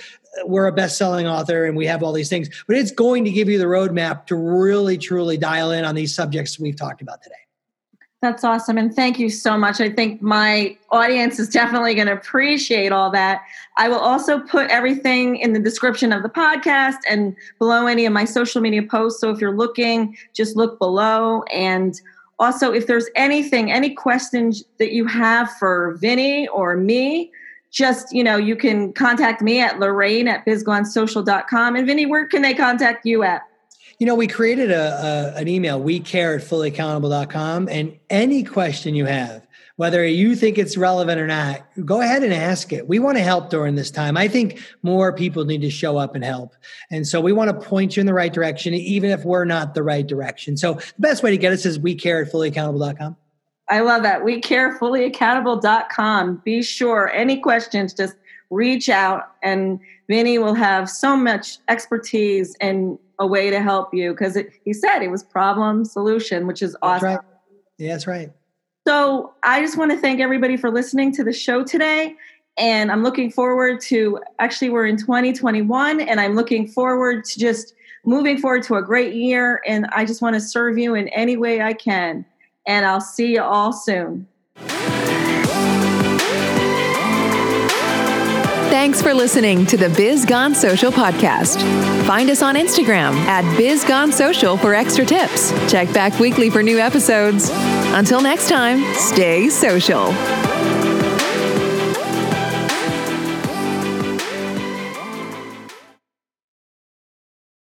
we're 0.47 0.67
a 0.67 0.73
best-selling 0.73 1.29
author 1.29 1.65
and 1.65 1.77
we 1.77 1.87
have 1.87 2.03
all 2.03 2.13
these 2.13 2.29
things, 2.29 2.51
but 2.67 2.77
it's 2.77 2.91
going 2.91 3.25
to 3.25 3.31
give 3.31 3.49
you 3.49 3.57
the 3.57 3.67
roadmap 3.67 4.27
to 4.27 4.35
really 4.35 4.99
truly 4.99 5.39
dial 5.39 5.71
in 5.71 5.85
on 5.85 5.95
these 5.95 6.13
subjects 6.13 6.59
we've 6.59 6.77
talked 6.77 7.01
about 7.01 7.23
today. 7.23 7.37
That's 8.25 8.43
awesome. 8.43 8.79
And 8.79 8.97
thank 8.97 9.19
you 9.19 9.29
so 9.29 9.59
much. 9.59 9.83
I 9.83 9.91
think 9.91 10.23
my 10.23 10.79
audience 10.91 11.39
is 11.39 11.47
definitely 11.47 11.95
going 11.95 12.07
to 12.07 12.15
appreciate 12.15 12.91
all 12.91 13.11
that. 13.11 13.43
I 13.77 13.91
will 13.91 13.99
also 13.99 14.41
put 14.41 14.71
everything 14.71 15.37
in 15.37 15.53
the 15.53 15.59
description 15.59 16.11
of 16.11 16.23
the 16.23 16.31
podcast 16.31 16.97
and 17.07 17.37
below 17.59 17.87
any 17.87 18.07
of 18.07 18.15
my 18.15 18.25
social 18.25 18.63
media 18.63 18.83
posts. 18.83 19.21
So 19.21 19.29
if 19.29 19.43
you're 19.43 19.55
looking, 19.55 20.17
just 20.33 20.57
look 20.57 20.79
below. 20.79 21.43
And 21.53 22.01
also, 22.39 22.73
if 22.73 22.87
there's 22.87 23.11
anything, 23.15 23.71
any 23.71 23.91
questions 23.91 24.65
that 24.79 24.93
you 24.93 25.05
have 25.05 25.53
for 25.59 25.99
Vinny 26.01 26.49
or 26.49 26.79
me, 26.79 27.31
just, 27.71 28.11
you 28.11 28.25
know, 28.25 28.39
you 28.39 28.57
can 28.57 28.95
contact 28.95 29.43
me 29.43 29.61
at 29.61 29.79
Lorraine 29.79 30.29
at 30.29 30.47
bizgonsocial.com. 30.47 31.77
And 31.77 31.87
Vinny, 31.87 32.07
where 32.07 32.27
can 32.27 32.41
they 32.41 32.55
contact 32.55 33.05
you 33.05 33.23
at? 33.23 33.43
You 33.99 34.07
know, 34.07 34.15
we 34.15 34.27
created 34.27 34.71
a, 34.71 35.35
a, 35.37 35.41
an 35.41 35.49
email, 35.49 35.81
we 35.81 36.01
care 36.01 36.37
at 36.37 36.43
fullyaccountable.com. 36.43 37.69
And 37.69 37.99
any 38.11 38.43
question 38.43 38.95
you 38.95 39.07
have, 39.07 39.47
whether 39.77 40.07
you 40.07 40.37
think 40.37 40.59
it's 40.59 40.77
relevant 40.77 41.21
or 41.21 41.27
not, 41.27 41.67
go 41.85 42.01
ahead 42.01 42.23
and 42.23 42.33
ask 42.33 42.73
it. 42.73 42.89
We 42.89 42.99
want 42.99 43.19
to 43.19 43.25
help 43.25 43.51
during 43.51 43.75
this 43.75 43.91
time. 43.91 44.17
I 44.17 44.29
think 44.29 44.61
more 44.83 45.13
people 45.13 45.45
need 45.45 45.63
to 45.63 45.71
show 45.71 45.97
up 45.97 46.15
and 46.15 46.25
help. 46.25 46.55
And 46.91 47.07
so 47.07 47.21
we 47.21 47.33
want 47.33 47.51
to 47.51 47.67
point 47.67 47.97
you 47.97 48.01
in 48.01 48.07
the 48.07 48.15
right 48.15 48.33
direction, 48.33 48.75
even 48.75 49.11
if 49.11 49.25
we're 49.25 49.45
not 49.45 49.75
the 49.75 49.83
right 49.83 50.07
direction. 50.07 50.57
So 50.57 50.75
the 50.75 50.93
best 50.99 51.23
way 51.23 51.31
to 51.31 51.39
get 51.39 51.53
us 51.53 51.67
is 51.67 51.79
we 51.79 51.95
care 51.95 52.23
at 52.23 52.33
fullyaccountable.com. 52.33 53.17
I 53.69 53.81
love 53.81 54.03
that. 54.03 54.25
We 54.25 54.41
care 54.41 54.79
fullyaccountable.com. 54.79 56.43
Be 56.45 56.63
sure 56.63 57.11
any 57.11 57.39
questions, 57.39 57.95
just 57.95 58.15
reach 58.51 58.89
out 58.89 59.33
and 59.43 59.81
Vinny 60.09 60.39
will 60.39 60.55
have 60.55 60.89
so 60.89 61.17
much 61.17 61.59
expertise 61.69 62.55
and 62.61 62.99
a 63.19 63.27
way 63.27 63.51
to 63.51 63.61
help 63.61 63.95
you 63.95 64.13
because 64.13 64.39
he 64.65 64.73
said 64.73 65.01
it 65.01 65.11
was 65.11 65.23
problem 65.23 65.85
solution, 65.85 66.47
which 66.47 66.63
is 66.63 66.77
awesome. 66.83 67.09
That's 67.09 67.25
right. 67.25 67.35
Yeah, 67.79 67.93
that's 67.93 68.07
right. 68.07 68.33
So 68.87 69.33
I 69.43 69.61
just 69.61 69.79
want 69.79 69.93
to 69.93 69.97
thank 69.97 70.21
everybody 70.21 70.57
for 70.57 70.71
listening 70.71 71.13
to 71.13 71.25
the 71.25 71.33
show 71.33 71.65
today. 71.65 72.17
And 72.57 72.93
I'm 72.93 73.03
looking 73.03 73.31
forward 73.31 73.81
to 73.83 74.21
actually, 74.39 74.71
we're 74.71 74.87
in 74.87 74.97
2021, 74.97 76.01
and 76.01 76.21
I'm 76.21 76.37
looking 76.37 76.69
forward 76.69 77.25
to 77.25 77.39
just 77.39 77.75
moving 78.05 78.39
forward 78.39 78.63
to 78.65 78.77
a 78.77 78.83
great 78.83 79.15
year. 79.15 79.61
And 79.67 79.87
I 79.87 80.05
just 80.05 80.23
want 80.23 80.35
to 80.35 80.41
serve 80.41 80.79
you 80.79 80.95
in 80.95 81.09
any 81.09 81.37
way 81.37 81.63
I 81.63 81.73
can. 81.73 82.25
And 82.67 82.87
I'll 82.87 83.01
see 83.01 83.35
you 83.35 83.43
all 83.43 83.73
soon. 83.73 84.29
Thanks 88.85 89.01
for 89.01 89.15
listening 89.15 89.65
to 89.69 89.79
the 89.79 89.89
Biz 89.89 90.27
Gone 90.27 90.55
Social 90.55 90.93
podcast. 90.93 91.57
Find 92.07 92.29
us 92.29 92.43
on 92.43 92.55
Instagram 92.55 93.15
at 93.25 93.57
Biz 93.57 93.83
Gone 93.83 94.13
Social 94.13 94.59
for 94.59 94.75
extra 94.75 95.07
tips. 95.07 95.53
Check 95.73 95.91
back 95.95 96.21
weekly 96.21 96.51
for 96.51 96.63
new 96.63 96.79
episodes. 96.79 97.49
Until 97.95 98.21
next 98.21 98.51
time, 98.51 98.85
stay 98.97 99.49
social. 99.49 100.13